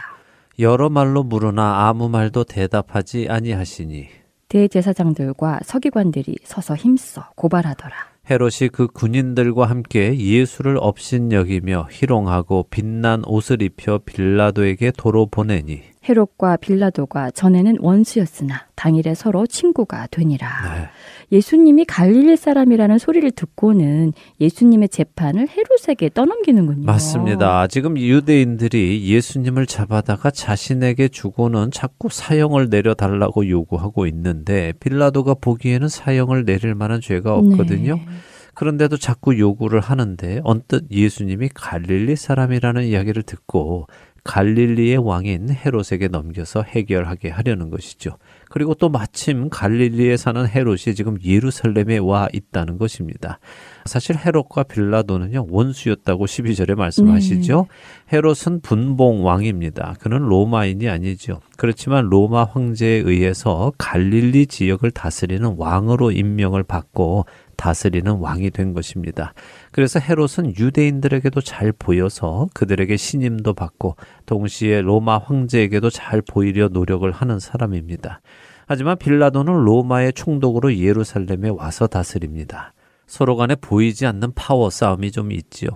여러 0.58 0.88
말로 0.88 1.22
물으나 1.24 1.88
아무 1.88 2.08
말도 2.08 2.44
대답하지 2.44 3.26
아니하시니 3.28 4.08
대제사장들과 4.48 5.60
서기관들이 5.64 6.36
서서 6.44 6.76
힘써 6.76 7.30
고발하더라. 7.36 7.94
헤롯이 8.28 8.70
그 8.72 8.88
군인들과 8.88 9.66
함께 9.66 10.18
예수를 10.18 10.78
업신여기며 10.80 11.88
희롱하고 11.90 12.66
빛난 12.70 13.22
옷을 13.24 13.62
입혀 13.62 13.98
빌라도에게 13.98 14.92
도로 14.96 15.26
보내니 15.26 15.82
헤롯과 16.08 16.56
빌라도가 16.56 17.30
전에는 17.30 17.78
원수였으나 17.80 18.66
당일에 18.76 19.14
서로 19.14 19.46
친구가 19.46 20.08
되니라. 20.10 20.48
네. 20.74 20.88
예수님이 21.32 21.84
갈릴리 21.86 22.36
사람이라는 22.36 22.98
소리를 22.98 23.30
듣고는 23.32 24.12
예수님의 24.40 24.88
재판을 24.90 25.48
헤롯에게 25.48 26.10
떠넘기는군요. 26.14 26.84
맞습니다. 26.84 27.66
지금 27.66 27.98
유대인들이 27.98 29.06
예수님을 29.06 29.66
잡아다가 29.66 30.30
자신에게 30.30 31.08
주고는 31.08 31.70
자꾸 31.72 32.08
사형을 32.10 32.68
내려달라고 32.70 33.48
요구하고 33.48 34.06
있는데 34.06 34.72
빌라도가 34.78 35.34
보기에는 35.34 35.88
사형을 35.88 36.44
내릴 36.44 36.74
만한 36.74 37.00
죄가 37.00 37.34
없거든요. 37.34 37.96
네. 37.96 38.06
그런데도 38.54 38.96
자꾸 38.96 39.38
요구를 39.38 39.80
하는데 39.80 40.40
언뜻 40.42 40.86
예수님이 40.90 41.50
갈릴리 41.52 42.16
사람이라는 42.16 42.84
이야기를 42.84 43.22
듣고 43.24 43.86
갈릴리의 44.26 44.98
왕인 44.98 45.50
헤롯에게 45.50 46.08
넘겨서 46.08 46.62
해결하게 46.62 47.30
하려는 47.30 47.70
것이죠. 47.70 48.18
그리고 48.50 48.74
또 48.74 48.88
마침 48.88 49.48
갈릴리에 49.48 50.16
사는 50.16 50.46
헤롯이 50.46 50.94
지금 50.94 51.16
예루살렘에 51.24 51.98
와 51.98 52.28
있다는 52.32 52.78
것입니다. 52.78 53.38
사실 53.84 54.16
헤롯과 54.16 54.64
빌라도는요 54.64 55.46
원수였다고 55.48 56.26
12절에 56.26 56.74
말씀하시죠. 56.74 57.66
헤롯은 58.12 58.60
분봉 58.62 59.24
왕입니다. 59.24 59.94
그는 60.00 60.18
로마인이 60.18 60.88
아니죠. 60.88 61.40
그렇지만 61.56 62.06
로마 62.06 62.44
황제에 62.44 63.02
의해서 63.04 63.72
갈릴리 63.78 64.46
지역을 64.46 64.90
다스리는 64.90 65.54
왕으로 65.56 66.10
임명을 66.12 66.64
받고 66.64 67.26
다스리는 67.56 68.10
왕이 68.12 68.50
된 68.50 68.74
것입니다. 68.74 69.32
그래서 69.76 70.00
헤롯은 70.00 70.56
유대인들에게도 70.58 71.42
잘 71.42 71.70
보여서 71.70 72.48
그들에게 72.54 72.96
신임도 72.96 73.52
받고 73.52 73.96
동시에 74.24 74.80
로마 74.80 75.18
황제에게도 75.18 75.90
잘 75.90 76.22
보이려 76.22 76.68
노력을 76.68 77.12
하는 77.12 77.38
사람입니다. 77.38 78.22
하지만 78.66 78.96
빌라도는 78.96 79.52
로마의 79.52 80.14
총독으로 80.14 80.78
예루살렘에 80.78 81.50
와서 81.50 81.86
다스립니다. 81.88 82.72
서로 83.06 83.36
간에 83.36 83.54
보이지 83.54 84.06
않는 84.06 84.32
파워 84.34 84.70
싸움이 84.70 85.10
좀 85.10 85.30
있지요. 85.30 85.68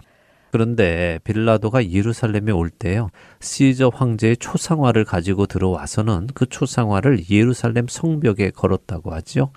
그런데 0.51 1.19
빌라도가 1.25 1.91
예루살렘에 1.91 2.53
올 2.53 2.71
때요. 2.71 3.11
시저 3.41 3.91
황제의 3.95 4.39
초상화를 4.39 5.05
가지고 5.05 5.45
들어와서는 5.45 6.29
그 6.33 6.47
초상화를 6.47 7.29
예루살렘 7.29 7.87
성벽에 7.87 8.49
걸었다고 8.53 9.13
하지요. 9.13 9.53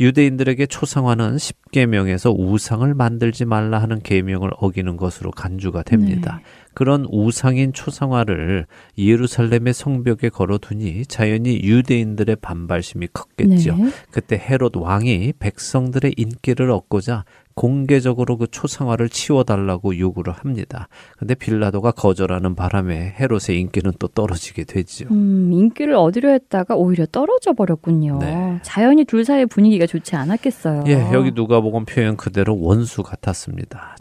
유대인들에게 0.00 0.66
초상화는 0.66 1.38
십계명에서 1.38 2.30
우상을 2.30 2.92
만들지 2.94 3.44
말라 3.44 3.80
하는 3.82 4.00
계명을 4.00 4.50
어기는 4.58 4.96
것으로 4.96 5.30
간주가 5.30 5.82
됩니다. 5.82 6.40
그런 6.74 7.04
우상인 7.10 7.72
초상화를 7.72 8.66
예루살렘의 8.96 9.74
성벽에 9.74 10.28
걸어두니 10.28 11.06
자연히 11.06 11.60
유대인들의 11.62 12.36
반발심이 12.36 13.08
컸겠죠. 13.12 13.76
네. 13.76 13.90
그때 14.12 14.36
헤롯 14.36 14.76
왕이 14.76 15.32
백성들의 15.40 16.14
인기를 16.16 16.70
얻고자 16.70 17.24
공개적으로 17.58 18.36
그 18.36 18.46
초상화를 18.46 19.08
치워달라고 19.08 19.98
요구를 19.98 20.32
합니다. 20.32 20.86
근데 21.18 21.34
빌라도가 21.34 21.90
거절하는 21.90 22.54
바람에 22.54 23.16
헤롯의 23.18 23.58
인기는 23.58 23.94
또 23.98 24.06
떨어지게 24.06 24.62
되죠. 24.62 25.08
음, 25.10 25.50
인기를 25.52 25.96
얻으려 25.96 26.30
했다가 26.30 26.76
오히려 26.76 27.04
떨어져 27.06 27.54
버렸군요. 27.54 28.18
네. 28.20 28.60
자연히 28.62 29.04
둘 29.04 29.24
사이의 29.24 29.46
분위기가 29.46 29.86
좋지 29.86 30.14
않았겠어요. 30.14 30.84
예, 30.86 31.10
여기 31.12 31.32
누가복음 31.32 31.84
표현 31.84 32.16
그대로 32.16 32.56
원수 32.60 33.02
같았습니다. 33.02 33.96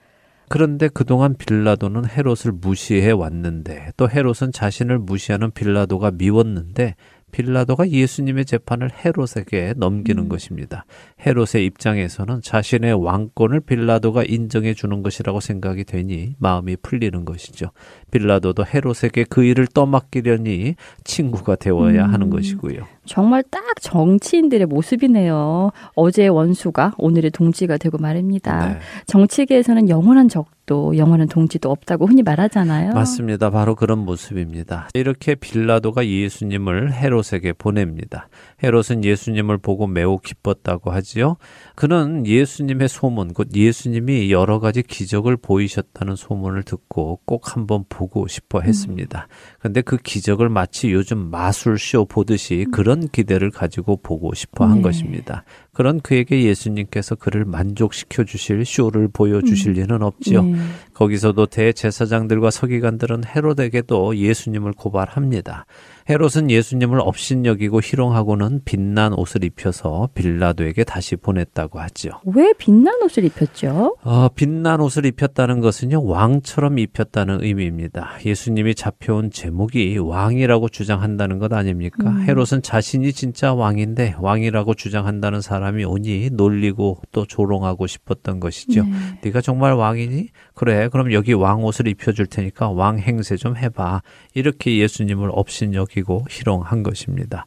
그런데 0.50 0.88
그동안 0.88 1.36
빌라도는 1.36 2.06
헤롯을 2.08 2.54
무시해 2.62 3.10
왔는데 3.10 3.92
또 3.98 4.08
헤롯은 4.08 4.52
자신을 4.54 5.00
무시하는 5.00 5.50
빌라도가 5.50 6.12
미웠는데 6.12 6.96
빌라도가 7.32 7.90
예수님의 7.90 8.46
재판을 8.46 8.90
헤롯에게 8.92 9.74
넘기는 9.78 10.24
음. 10.24 10.30
것입니다. 10.30 10.86
헤롯의 11.26 11.66
입장에서는 11.66 12.42
자신의 12.42 12.94
왕권을 12.94 13.62
빌라도가 13.62 14.24
인정해 14.24 14.74
주는 14.74 15.04
것이라고 15.04 15.40
생각이 15.40 15.84
되니 15.84 16.36
마음이 16.40 16.78
풀리는 16.78 17.26
것이죠. 17.26 17.72
빌라도도 18.12 18.66
헤롯에게 18.66 19.26
그 19.30 19.44
일을 19.44 19.68
떠맡기려니 19.68 20.76
친구가 21.04 21.56
되어야 21.58 22.06
음. 22.06 22.14
하는 22.14 22.30
것이고요. 22.30 22.88
정말 23.08 23.44
딱 23.50 23.64
정치인들의 23.82 24.68
모습이네요. 24.68 25.72
어제의 25.96 26.30
원수가 26.30 26.94
오늘의 26.98 27.32
동지가 27.32 27.78
되고 27.78 27.98
말입니다. 27.98 28.74
네. 28.74 28.80
정치계에서는 29.08 29.90
영원한 29.90 30.30
적도 30.30 30.98
영원한 30.98 31.28
동지도 31.28 31.72
없다고 31.72 32.06
흔히 32.06 32.22
말하잖아요. 32.22 32.94
맞습니다. 32.94 33.50
바로 33.50 33.76
그런 33.76 34.00
모습입니다. 34.00 34.90
이렇게 34.94 35.36
빌라도가 35.36 36.06
예수님을 36.06 36.94
헤롯에게 36.94 37.54
보냅니다. 37.54 38.28
헤롯은 38.64 39.04
예수님을 39.04 39.60
보고 39.60 39.86
매우 39.86 40.18
기뻤다고 40.18 40.92
하지요. 40.92 41.38
그는 41.76 42.26
예수님의 42.26 42.90
소문, 42.90 43.34
곧 43.34 43.50
예수님이 43.56 44.32
여러 44.32 44.60
가지 44.60 44.82
기적을 44.82 45.38
보이셨다는 45.38 46.16
소문을 46.16 46.64
듣고 46.64 47.20
꼭 47.26 47.56
한번 47.56 47.86
보고 47.88 48.28
싶어 48.28 48.62
했습니다. 48.62 49.28
근데 49.60 49.82
그 49.82 49.98
기적을 49.98 50.50
마치 50.50 50.92
요즘 50.92 51.30
마술쇼 51.30 52.06
보듯이 52.06 52.66
그런 52.72 53.08
기대를 53.10 53.52
가지고 53.52 53.98
보고 53.98 54.34
싶어 54.34 54.66
한 54.66 54.78
네. 54.78 54.82
것입니다. 54.82 55.44
그런 55.78 56.00
그에게 56.00 56.42
예수님께서 56.42 57.14
그를 57.14 57.46
만족시켜 57.46 58.24
주실 58.24 58.66
쇼를 58.66 59.10
보여 59.10 59.44
주실 59.44 59.74
리는 59.74 60.02
없지요. 60.02 60.42
네. 60.42 60.58
거기서도 60.96 61.46
대제사장들과 61.46 62.50
서기관들은 62.50 63.22
헤롯에게도 63.26 64.18
예수님을 64.18 64.74
고발합니다. 64.74 65.68
헤롯은 66.10 66.50
예수님을 66.50 67.00
업신여기고 67.02 67.82
희롱하고는 67.82 68.62
빛난 68.64 69.14
옷을 69.14 69.44
입혀서 69.44 70.10
빌라도에게 70.16 70.86
다시 70.86 71.18
보냈다고 71.18 71.80
하죠. 71.80 72.12
왜 72.26 72.54
빛난 72.58 72.96
옷을 73.04 73.26
입혔죠? 73.26 73.98
어, 74.02 74.30
빛난 74.34 74.80
옷을 74.80 75.06
입혔다는 75.06 75.60
것은요, 75.60 76.06
왕처럼 76.06 76.80
입혔다는 76.80 77.44
의미입니다. 77.44 78.20
예수님이 78.26 78.74
잡혀온 78.74 79.32
제목이 79.32 79.98
왕이라고 79.98 80.70
주장한다는 80.70 81.40
것 81.40 81.52
아닙니까? 81.52 82.10
음. 82.10 82.22
헤롯은 82.22 82.62
자신이 82.64 83.12
진짜 83.12 83.54
왕인데 83.54 84.16
왕이라고 84.20 84.76
주장한다는 84.76 85.42
사람이 85.42 85.67
사람이 85.68 85.84
오니 85.84 86.30
놀리고 86.32 87.02
또 87.12 87.26
조롱하고 87.26 87.88
싶었던 87.88 88.40
것이죠. 88.40 88.84
네. 88.86 88.92
네가 89.24 89.42
정말 89.42 89.74
왕이니? 89.74 90.30
그래. 90.54 90.88
그럼 90.90 91.12
여기 91.12 91.34
왕 91.34 91.64
옷을 91.64 91.88
입혀 91.88 92.14
줄 92.14 92.26
테니까 92.26 92.70
왕 92.70 93.00
행세 93.00 93.36
좀 93.36 93.58
해 93.58 93.70
봐. 93.70 94.02
이렇게 94.34 94.78
예수님을 94.78 95.30
업신여기고 95.34 96.26
희롱한 96.30 96.84
것입니다. 96.84 97.46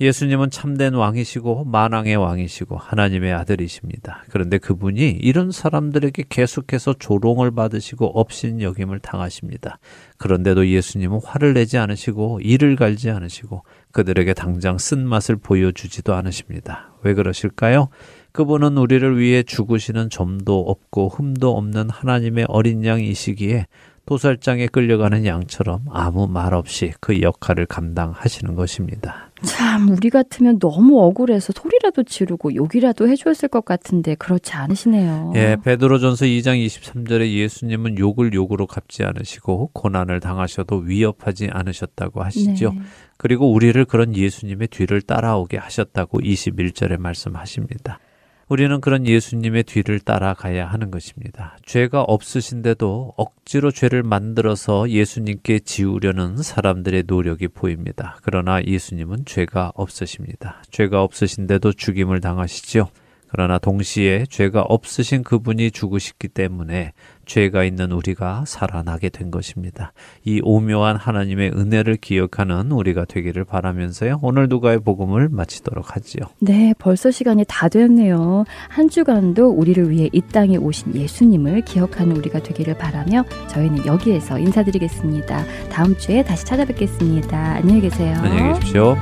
예수님은 0.00 0.50
참된 0.50 0.94
왕이시고 0.94 1.64
만왕의 1.64 2.14
왕이시고 2.16 2.76
하나님의 2.76 3.32
아들이십니다. 3.32 4.22
그런데 4.30 4.58
그분이 4.58 5.10
이런 5.20 5.50
사람들에게 5.50 6.24
계속해서 6.28 6.94
조롱을 7.00 7.50
받으시고 7.50 8.06
업신여김을 8.20 9.00
당하십니다. 9.00 9.80
그런데도 10.18 10.68
예수님은 10.68 11.20
화를 11.24 11.54
내지 11.54 11.78
않으시고 11.78 12.40
이를 12.42 12.76
갈지 12.76 13.10
않으시고 13.10 13.64
그들에게 13.90 14.34
당장 14.34 14.78
쓴맛을 14.78 15.36
보여주지도 15.36 16.14
않으십니다. 16.14 16.87
왜 17.02 17.14
그러실까요? 17.14 17.88
그분은 18.32 18.76
우리를 18.76 19.18
위해 19.18 19.42
죽으시는 19.42 20.10
점도 20.10 20.60
없고 20.60 21.08
흠도 21.08 21.56
없는 21.56 21.90
하나님의 21.90 22.46
어린 22.48 22.84
양이시기에 22.84 23.66
도살장에 24.08 24.68
끌려가는 24.68 25.26
양처럼 25.26 25.82
아무 25.90 26.26
말 26.26 26.54
없이 26.54 26.94
그 26.98 27.20
역할을 27.20 27.66
감당하시는 27.66 28.54
것입니다. 28.54 29.30
참 29.42 29.90
우리 29.90 30.08
같으면 30.08 30.58
너무 30.58 30.98
억울해서 31.02 31.52
소리라도 31.54 32.04
지르고 32.04 32.54
욕이라도 32.54 33.06
해주었을 33.06 33.50
것 33.50 33.66
같은데 33.66 34.14
그렇지 34.14 34.54
않으시네요. 34.54 35.34
예, 35.36 35.56
베드로전서 35.62 36.24
2장 36.24 36.64
23절에 36.64 37.30
예수님은 37.34 37.98
욕을 37.98 38.32
욕으로 38.32 38.66
갚지 38.66 39.04
않으시고 39.04 39.72
고난을 39.74 40.20
당하셔도 40.20 40.76
위협하지 40.76 41.50
않으셨다고 41.52 42.22
하시죠. 42.22 42.72
네. 42.72 42.80
그리고 43.18 43.52
우리를 43.52 43.84
그런 43.84 44.16
예수님의 44.16 44.68
뒤를 44.68 45.02
따라오게 45.02 45.58
하셨다고 45.58 46.20
21절에 46.20 46.98
말씀하십니다. 46.98 48.00
우리는 48.48 48.80
그런 48.80 49.06
예수님의 49.06 49.64
뒤를 49.64 50.00
따라가야 50.00 50.66
하는 50.66 50.90
것입니다. 50.90 51.58
죄가 51.66 52.00
없으신데도 52.02 53.12
억지로 53.18 53.70
죄를 53.70 54.02
만들어서 54.02 54.88
예수님께 54.88 55.58
지우려는 55.58 56.38
사람들의 56.38 57.04
노력이 57.06 57.48
보입니다. 57.48 58.16
그러나 58.22 58.62
예수님은 58.64 59.26
죄가 59.26 59.72
없으십니다. 59.74 60.62
죄가 60.70 61.02
없으신데도 61.02 61.74
죽임을 61.74 62.22
당하시죠. 62.22 62.88
그러나 63.28 63.58
동시에 63.58 64.24
죄가 64.30 64.62
없으신 64.62 65.22
그분이 65.22 65.70
죽으셨기 65.70 66.28
때문에 66.28 66.94
죄가 67.28 67.62
있는 67.62 67.92
우리가 67.92 68.44
살아나게 68.46 69.10
된 69.10 69.30
것입니다. 69.30 69.92
이 70.24 70.40
오묘한 70.42 70.96
하나님의 70.96 71.52
은혜를 71.52 71.96
기억하는 71.96 72.72
우리가 72.72 73.04
되기를 73.04 73.44
바라면서요. 73.44 74.18
오늘 74.22 74.48
누가의 74.48 74.80
복음을 74.80 75.28
마치도록 75.28 75.94
하지요. 75.94 76.24
네, 76.40 76.74
벌써 76.78 77.12
시간이 77.12 77.44
다 77.46 77.68
됐네요. 77.68 78.44
한 78.68 78.88
주간도 78.88 79.50
우리를 79.50 79.90
위해 79.90 80.08
이 80.12 80.20
땅에 80.20 80.56
오신 80.56 80.96
예수님을 80.96 81.60
기억하는 81.60 82.16
우리가 82.16 82.42
되기를 82.42 82.76
바라며 82.76 83.24
저희는 83.48 83.86
여기에서 83.86 84.38
인사드리겠습니다. 84.38 85.44
다음 85.70 85.96
주에 85.96 86.24
다시 86.24 86.44
찾아뵙겠습니다. 86.46 87.56
안녕히 87.56 87.82
계세요. 87.82 88.16
안녕히 88.22 88.54
계십시오. 88.54 88.96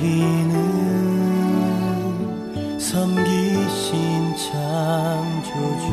죄인은 0.00 0.56
섬기신 2.80 4.34
창조주. 4.34 5.84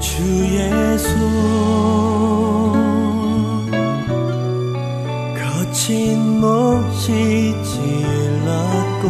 주의 0.00 0.98
손 0.98 1.10
거친 5.36 6.40
못이 6.40 7.52
찔렀고 7.62 9.04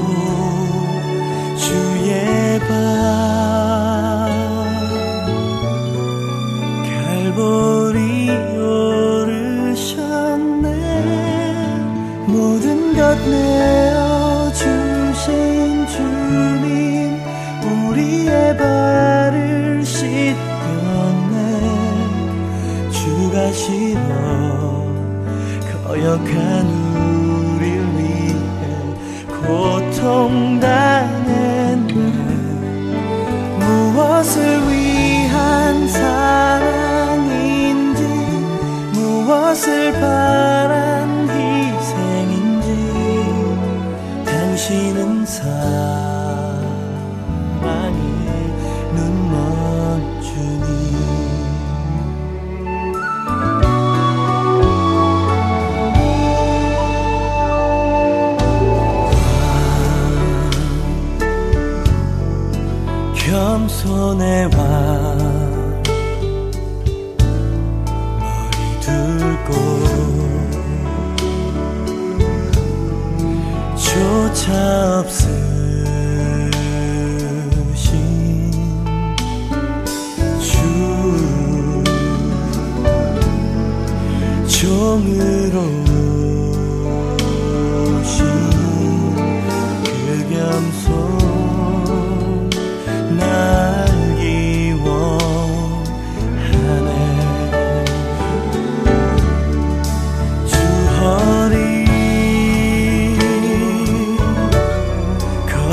거 26.24 26.53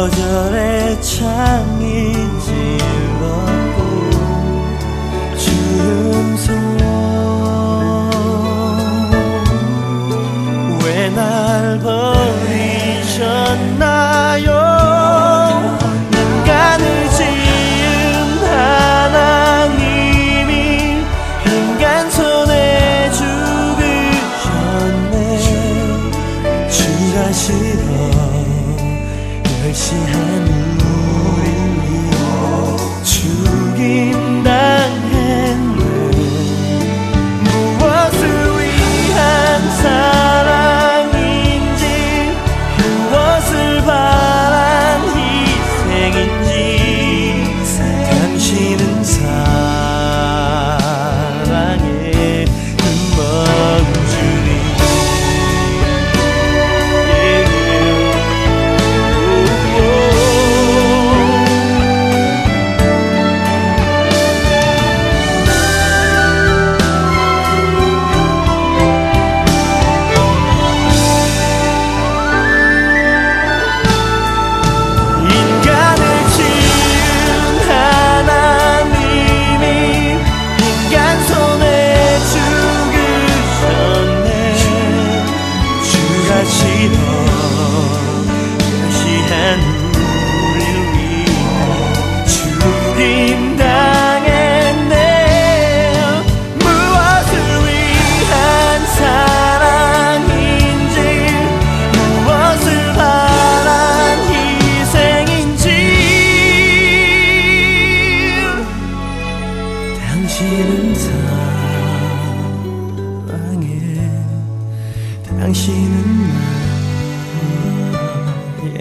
거절의 0.01 0.99
창이 0.99 2.13
찔렀고 2.43 3.79
주 5.37 5.51
음성 6.11 6.80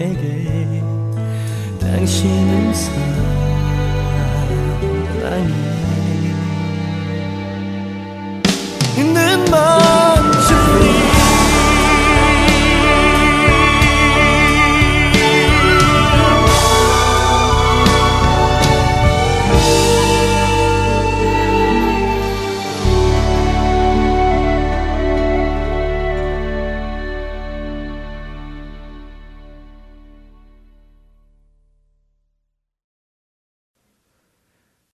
나에게 0.01 0.81
당신은 1.79 2.73
사랑해 2.73 3.21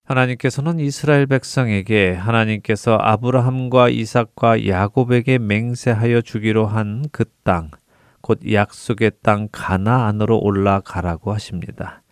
하나님께서는 0.08 0.80
이스라엘 0.80 1.26
백성에게 1.26 2.14
하나님께서 2.14 2.96
아브라함과 2.98 3.90
이삭과 3.90 4.66
야곱에게 4.66 5.36
맹세하여 5.38 6.22
주기로 6.22 6.66
한 6.66 7.04
그 7.12 7.26
땅, 7.44 7.70
곧 8.22 8.40
약속의 8.50 9.12
땅 9.22 9.48
가나안으로 9.52 10.38
올라가라고 10.38 11.34
하십니다. 11.34 12.02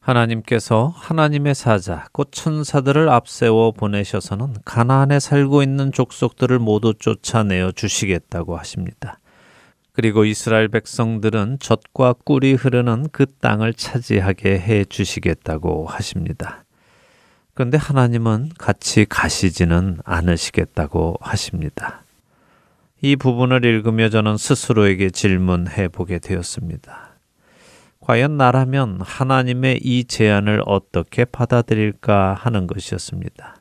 하나님께서 0.00 0.92
하나님의 0.94 1.54
사자, 1.54 2.06
곧 2.12 2.28
천사들을 2.30 3.08
앞세워 3.08 3.72
보내셔서는 3.72 4.56
가나안에 4.66 5.18
살고 5.18 5.62
있는 5.62 5.92
족속들을 5.92 6.58
모두 6.58 6.92
쫓아내어 6.98 7.72
주시겠다고 7.72 8.58
하십니다. 8.58 9.18
그리고 9.92 10.26
이스라엘 10.26 10.68
백성들은 10.68 11.58
젖과 11.58 12.16
꿀이 12.24 12.52
흐르는 12.52 13.06
그 13.12 13.24
땅을 13.26 13.72
차지하게 13.72 14.58
해 14.60 14.84
주시겠다고 14.84 15.86
하십니다. 15.86 16.64
그런데 17.60 17.76
하나님은 17.76 18.52
같이 18.56 19.04
가시지는 19.04 19.98
않으시겠다고 20.06 21.16
하십니다. 21.20 22.04
이 23.02 23.16
부분을 23.16 23.66
읽으며 23.66 24.08
저는 24.08 24.38
스스로에게 24.38 25.10
질문해 25.10 25.88
보게 25.88 26.18
되었습니다. 26.20 27.16
과연 28.00 28.38
나라면 28.38 29.02
하나님의 29.02 29.80
이 29.82 30.04
제안을 30.04 30.62
어떻게 30.64 31.26
받아들일까 31.26 32.32
하는 32.32 32.66
것이었습니다. 32.66 33.56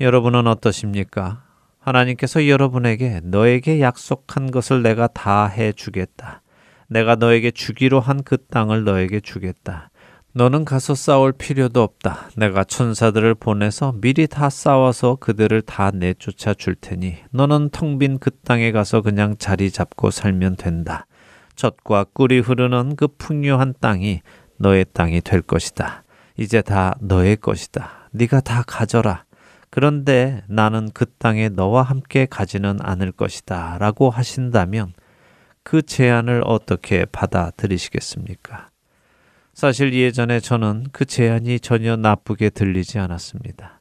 여러분은 0.00 0.48
어떠십니까? 0.48 1.44
하나님께서 1.78 2.48
여러분에게 2.48 3.20
너에게 3.22 3.80
약속한 3.80 4.50
것을 4.50 4.82
내가 4.82 5.06
다 5.06 5.46
해 5.46 5.70
주겠다. 5.70 6.42
내가 6.88 7.14
너에게 7.14 7.52
주기로 7.52 8.00
한 8.00 8.24
그 8.24 8.38
땅을 8.38 8.82
너에게 8.82 9.20
주겠다. 9.20 9.90
너는 10.36 10.64
가서 10.64 10.96
싸울 10.96 11.32
필요도 11.32 11.80
없다. 11.80 12.28
내가 12.36 12.64
천사들을 12.64 13.36
보내서 13.36 13.94
미리 14.00 14.26
다 14.26 14.50
싸워서 14.50 15.16
그들을 15.20 15.62
다 15.62 15.92
내쫓아 15.92 16.54
줄 16.54 16.74
테니 16.74 17.18
너는 17.30 17.70
텅 17.70 17.98
빈 18.00 18.18
그 18.18 18.32
땅에 18.44 18.72
가서 18.72 19.00
그냥 19.00 19.36
자리 19.38 19.70
잡고 19.70 20.10
살면 20.10 20.56
된다. 20.56 21.06
젖과 21.54 22.06
꿀이 22.12 22.40
흐르는 22.40 22.96
그 22.96 23.06
풍요한 23.06 23.74
땅이 23.80 24.22
너의 24.58 24.86
땅이 24.92 25.20
될 25.20 25.40
것이다. 25.40 26.02
이제 26.36 26.62
다 26.62 26.96
너의 27.00 27.36
것이다. 27.36 28.08
네가 28.10 28.40
다 28.40 28.64
가져라. 28.66 29.24
그런데 29.70 30.42
나는 30.48 30.90
그 30.92 31.06
땅에 31.18 31.48
너와 31.48 31.82
함께 31.82 32.26
가지는 32.26 32.78
않을 32.80 33.12
것이다. 33.12 33.78
라고 33.78 34.10
하신다면 34.10 34.94
그 35.62 35.82
제안을 35.82 36.42
어떻게 36.44 37.04
받아들이시겠습니까? 37.04 38.70
사실 39.54 39.94
예전에 39.94 40.40
저는 40.40 40.86
그 40.90 41.04
제안이 41.04 41.60
전혀 41.60 41.94
나쁘게 41.96 42.50
들리지 42.50 42.98
않았습니다. 42.98 43.80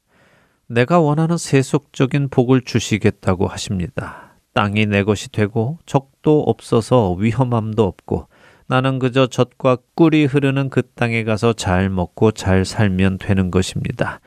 내가 0.68 1.00
원하는 1.00 1.38
세속적인 1.38 2.30
복을 2.30 2.62
주시겠다고 2.62 3.48
하십니다. 3.48 4.36
땅이 4.54 4.86
내 4.86 5.04
것이 5.04 5.32
되고 5.32 5.80
적도 5.88 6.42
없어서 6.42 7.14
위험함도 7.14 7.84
없고 7.84 8.28
나는 8.68 9.00
그저 9.00 9.26
젖과 9.28 9.78
꿀이 9.96 10.26
흐르는 10.26 10.70
그 10.70 10.84
땅에 10.94 11.24
가서 11.24 11.54
잘 11.54 11.90
먹고 11.90 12.32
잘 12.32 12.66
살면 12.66 13.18
되는 13.18 13.50
것입니다. 13.52 14.20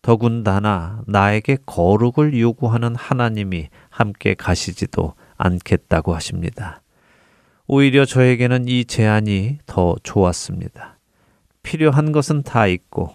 더군다나 0.00 1.02
나에게 1.06 1.58
거룩을 1.64 2.38
요구하는 2.38 2.94
하나님이 2.94 3.68
함께 3.90 4.34
가시지도 4.34 5.14
않겠다고 5.36 6.14
하십니다. 6.14 6.82
오히려 7.66 8.04
저에게는 8.04 8.68
이 8.68 8.84
제안이 8.84 9.58
더 9.66 9.96
좋았습니다. 10.02 10.93
필요한 11.64 12.12
것은 12.12 12.44
다 12.44 12.68
있고 12.68 13.10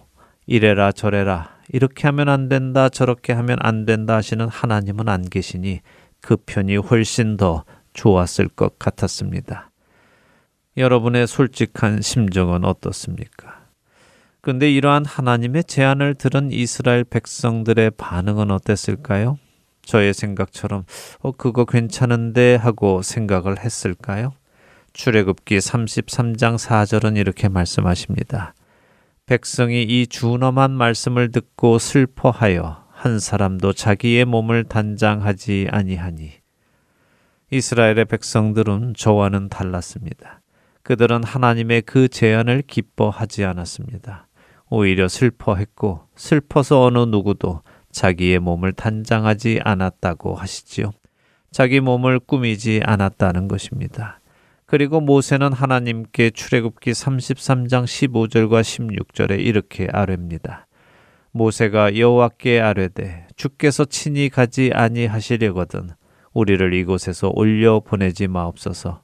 이래라 0.46 0.92
저래라 0.92 1.58
이렇게 1.72 2.08
하면 2.08 2.28
안 2.28 2.50
된다 2.50 2.90
저렇게 2.90 3.32
하면 3.32 3.58
안 3.62 3.86
된다 3.86 4.16
하시는 4.16 4.46
하나님은 4.46 5.08
안 5.08 5.24
계시니 5.24 5.80
그 6.20 6.36
편이 6.36 6.76
훨씬 6.78 7.38
더 7.38 7.64
좋았을 7.94 8.50
것 8.50 8.78
같았습니다. 8.78 9.72
여러분의 10.76 11.28
솔직한 11.28 12.02
심정은 12.02 12.66
어떻습니까? 12.66 13.60
근데 14.42 14.72
이러한 14.72 15.06
하나님의 15.06 15.66
제안을 15.66 16.16
들은 16.16 16.52
이스라엘 16.52 17.04
백성들의 17.04 17.92
반응은 17.92 18.52
어땠을까요? 18.52 19.38
저의 19.82 20.14
생각처럼 20.14 20.86
어 21.20 21.32
그거 21.32 21.66
괜찮은데 21.66 22.56
하고 22.56 23.02
생각을 23.02 23.60
했을까요? 23.60 24.34
출애굽기 24.94 25.58
33장 25.58 26.58
4절은 26.58 27.18
이렇게 27.18 27.50
말씀하십니다. 27.50 28.54
백성이 29.26 29.84
이 29.84 30.08
준엄한 30.08 30.72
말씀을 30.72 31.32
듣고 31.32 31.78
슬퍼하여 31.78 32.86
한 32.90 33.20
사람도 33.20 33.74
자기의 33.74 34.26
몸을 34.26 34.64
단장하지 34.66 35.68
아니하니 35.72 36.32
이스라엘의 37.52 38.06
백성들은 38.06 38.94
저와는 38.98 39.50
달랐습니다. 39.50 40.42
그들은 40.84 41.24
하나님의 41.24 41.84
그 41.84 42.08
제안을 42.08 42.64
기뻐하지 42.68 43.46
않았습니다. 43.46 44.28
오히려 44.70 45.08
슬퍼했고 45.08 46.08
슬퍼서 46.16 46.84
어느 46.84 47.00
누구도 47.00 47.62
자기의 47.92 48.40
몸을 48.40 48.74
단장하지 48.74 49.62
않았다고 49.64 50.36
하시지요. 50.36 50.92
자기 51.52 51.80
몸을 51.80 52.20
꾸미지 52.20 52.82
않았다는 52.84 53.48
것입니다. 53.48 54.19
그리고 54.70 55.02
모세는 55.02 55.52
하나님께 55.52 56.30
출애굽기 56.30 56.92
33장 56.92 57.86
15절과 57.86 58.62
16절에 58.62 59.40
이렇게 59.40 59.88
아뢰입니다. 59.92 60.68
모세가 61.32 61.98
여호와께 61.98 62.62
아뢰되 62.62 63.26
주께서 63.36 63.86
친히 63.86 64.30
가지 64.30 64.70
아니하시려거든 64.72 65.90
우리를 66.34 66.72
이곳에서 66.76 67.32
올려 67.34 67.80
보내지 67.80 68.28
마옵소서. 68.28 69.02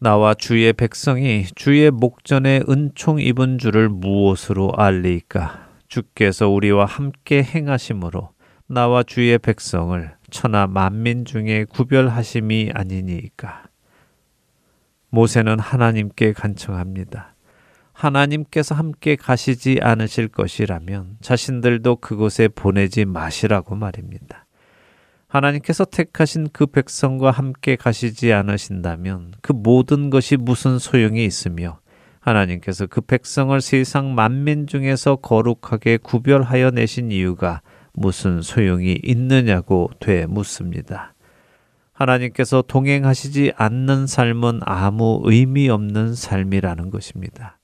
나와 0.00 0.32
주의 0.32 0.72
백성이 0.72 1.44
주의 1.54 1.90
목전에 1.90 2.62
은총 2.66 3.20
입은 3.20 3.58
줄을 3.58 3.90
무엇으로 3.90 4.72
알리이까? 4.74 5.68
주께서 5.86 6.48
우리와 6.48 6.86
함께 6.86 7.42
행하심으로 7.42 8.30
나와 8.68 9.02
주의 9.02 9.38
백성을 9.38 10.14
천하 10.30 10.66
만민 10.66 11.26
중에 11.26 11.66
구별하심이 11.68 12.70
아니니이까. 12.72 13.64
모세는 15.14 15.60
하나님께 15.60 16.32
간청합니다. 16.32 17.34
하나님께서 17.92 18.74
함께 18.74 19.14
가시지 19.14 19.78
않으실 19.80 20.28
것이라면 20.28 21.18
자신들도 21.20 21.96
그곳에 21.96 22.48
보내지 22.48 23.04
마시라고 23.04 23.76
말입니다. 23.76 24.46
하나님께서 25.28 25.84
택하신 25.84 26.48
그 26.52 26.66
백성과 26.66 27.30
함께 27.30 27.76
가시지 27.76 28.32
않으신다면 28.32 29.34
그 29.40 29.52
모든 29.52 30.10
것이 30.10 30.36
무슨 30.36 30.78
소용이 30.78 31.24
있으며 31.24 31.78
하나님께서 32.20 32.86
그 32.86 33.00
백성을 33.00 33.58
세상 33.60 34.14
만민 34.14 34.66
중에서 34.66 35.16
거룩하게 35.16 35.98
구별하여 35.98 36.70
내신 36.70 37.12
이유가 37.12 37.62
무슨 37.92 38.42
소용이 38.42 38.98
있느냐고 39.04 39.90
되 40.00 40.26
묻습니다. 40.26 41.13
하나님께서 41.94 42.62
동행하시지 42.62 43.52
않는 43.56 44.06
삶은 44.06 44.60
아무 44.64 45.22
의미 45.24 45.68
없는 45.68 46.14
삶이라는 46.14 46.90
것입니다. 46.90 47.58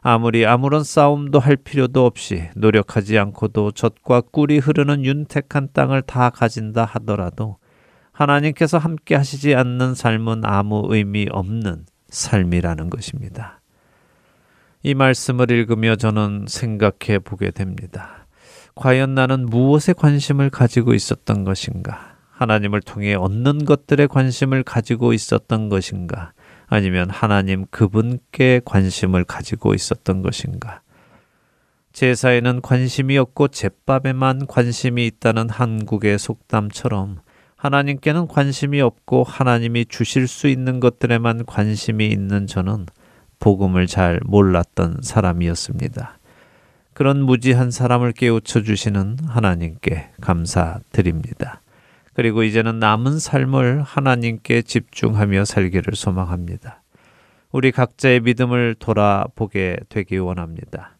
아무리 0.00 0.46
아무런 0.46 0.84
싸움도 0.84 1.38
할 1.38 1.56
필요도 1.56 2.06
없이 2.06 2.48
노력하지 2.56 3.18
않고도 3.18 3.72
젖과 3.72 4.22
꿀이 4.22 4.58
흐르는 4.58 5.04
윤택한 5.04 5.68
땅을 5.72 6.02
다 6.02 6.30
가진다 6.30 6.84
하더라도 6.84 7.58
하나님께서 8.12 8.78
함께 8.78 9.14
하시지 9.14 9.54
않는 9.54 9.94
삶은 9.94 10.42
아무 10.44 10.86
의미 10.88 11.26
없는 11.30 11.84
삶이라는 12.08 12.90
것입니다. 12.90 13.60
이 14.82 14.94
말씀을 14.94 15.50
읽으며 15.50 15.96
저는 15.96 16.46
생각해 16.48 17.18
보게 17.18 17.50
됩니다. 17.50 18.26
과연 18.74 19.14
나는 19.14 19.46
무엇에 19.46 19.92
관심을 19.92 20.50
가지고 20.50 20.94
있었던 20.94 21.44
것인가? 21.44 22.17
하나님을 22.38 22.80
통해 22.82 23.14
얻는 23.14 23.64
것들에 23.64 24.06
관심을 24.06 24.62
가지고 24.62 25.12
있었던 25.12 25.68
것인가? 25.68 26.32
아니면 26.68 27.10
하나님 27.10 27.66
그분께 27.70 28.60
관심을 28.64 29.24
가지고 29.24 29.74
있었던 29.74 30.22
것인가? 30.22 30.80
제사에는 31.92 32.60
관심이 32.60 33.18
없고 33.18 33.48
제밥에만 33.48 34.46
관심이 34.46 35.04
있다는 35.06 35.48
한국의 35.50 36.16
속담처럼 36.20 37.18
하나님께는 37.56 38.28
관심이 38.28 38.80
없고 38.80 39.24
하나님이 39.24 39.86
주실 39.86 40.28
수 40.28 40.46
있는 40.46 40.78
것들에만 40.78 41.44
관심이 41.44 42.06
있는 42.06 42.46
저는 42.46 42.86
복음을 43.40 43.88
잘 43.88 44.20
몰랐던 44.24 44.98
사람이었습니다. 45.02 46.18
그런 46.94 47.20
무지한 47.20 47.72
사람을 47.72 48.12
깨우쳐 48.12 48.62
주시는 48.62 49.16
하나님께 49.26 50.10
감사드립니다. 50.20 51.62
그리고 52.18 52.42
이제는 52.42 52.80
남은 52.80 53.20
삶을 53.20 53.82
하나님께 53.82 54.62
집중하며 54.62 55.44
살기를 55.44 55.94
소망합니다. 55.94 56.82
우리 57.52 57.70
각자의 57.70 58.22
믿음을 58.22 58.74
돌아보게 58.76 59.76
되기 59.88 60.18
원합니다. 60.18 60.98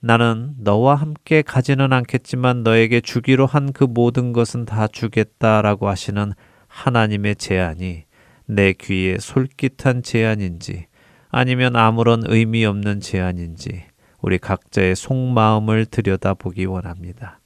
나는 0.00 0.52
너와 0.58 0.96
함께 0.96 1.40
가지는 1.40 1.94
않겠지만 1.94 2.62
너에게 2.62 3.00
주기로 3.00 3.46
한 3.46 3.72
그 3.72 3.84
모든 3.84 4.34
것은 4.34 4.66
다 4.66 4.86
주겠다라고 4.86 5.88
하시는 5.88 6.34
하나님의 6.68 7.36
제안이 7.36 8.04
내 8.44 8.74
귀에 8.74 9.16
솔깃한 9.18 10.02
제안인지 10.02 10.88
아니면 11.30 11.74
아무런 11.74 12.22
의미 12.26 12.66
없는 12.66 13.00
제안인지 13.00 13.84
우리 14.20 14.36
각자의 14.36 14.94
속마음을 14.94 15.86
들여다보기 15.86 16.66
원합니다. 16.66 17.39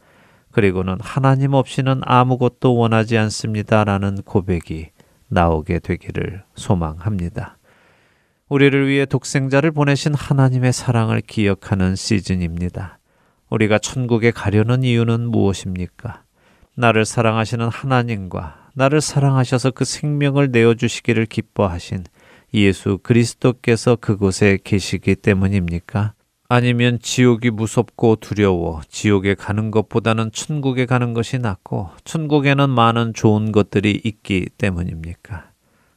그리고는 0.54 0.98
하나님 1.00 1.52
없이는 1.52 2.02
아무것도 2.04 2.76
원하지 2.76 3.18
않습니다라는 3.18 4.22
고백이 4.22 4.90
나오게 5.26 5.80
되기를 5.80 6.44
소망합니다. 6.54 7.58
우리를 8.48 8.86
위해 8.86 9.04
독생자를 9.04 9.72
보내신 9.72 10.14
하나님의 10.14 10.72
사랑을 10.72 11.22
기억하는 11.22 11.96
시즌입니다. 11.96 13.00
우리가 13.50 13.80
천국에 13.80 14.30
가려는 14.30 14.84
이유는 14.84 15.28
무엇입니까? 15.28 16.22
나를 16.76 17.04
사랑하시는 17.04 17.68
하나님과 17.68 18.68
나를 18.74 19.00
사랑하셔서 19.00 19.72
그 19.72 19.84
생명을 19.84 20.52
내어주시기를 20.52 21.26
기뻐하신 21.26 22.04
예수 22.54 22.98
그리스도께서 23.02 23.96
그곳에 23.96 24.58
계시기 24.62 25.16
때문입니까? 25.16 26.14
아니면 26.48 26.98
지옥이 27.00 27.50
무섭고 27.50 28.16
두려워 28.16 28.82
지옥에 28.88 29.34
가는 29.34 29.70
것보다는 29.70 30.30
천국에 30.32 30.86
가는 30.86 31.14
것이 31.14 31.38
낫고 31.38 31.90
천국에는 32.04 32.68
많은 32.68 33.14
좋은 33.14 33.50
것들이 33.50 34.00
있기 34.04 34.46
때문입니까? 34.58 35.50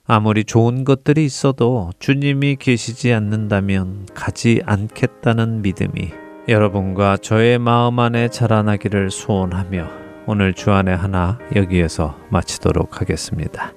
아무리 0.05 0.45
좋은 0.45 0.85
것들이 0.85 1.25
있어도 1.25 1.91
주님이 1.99 2.55
계시지 2.55 3.11
않는다면 3.11 4.07
가지 4.13 4.61
않겠다는 4.65 5.61
믿음이 5.61 6.11
여러분과 6.47 7.17
저의 7.17 7.59
마음 7.59 7.99
안에 7.99 8.29
자라나기를 8.29 9.11
소원하며 9.11 9.89
오늘 10.27 10.53
주안의 10.53 10.95
하나 10.95 11.39
여기에서 11.55 12.17
마치도록 12.29 13.01
하겠습니다. 13.01 13.76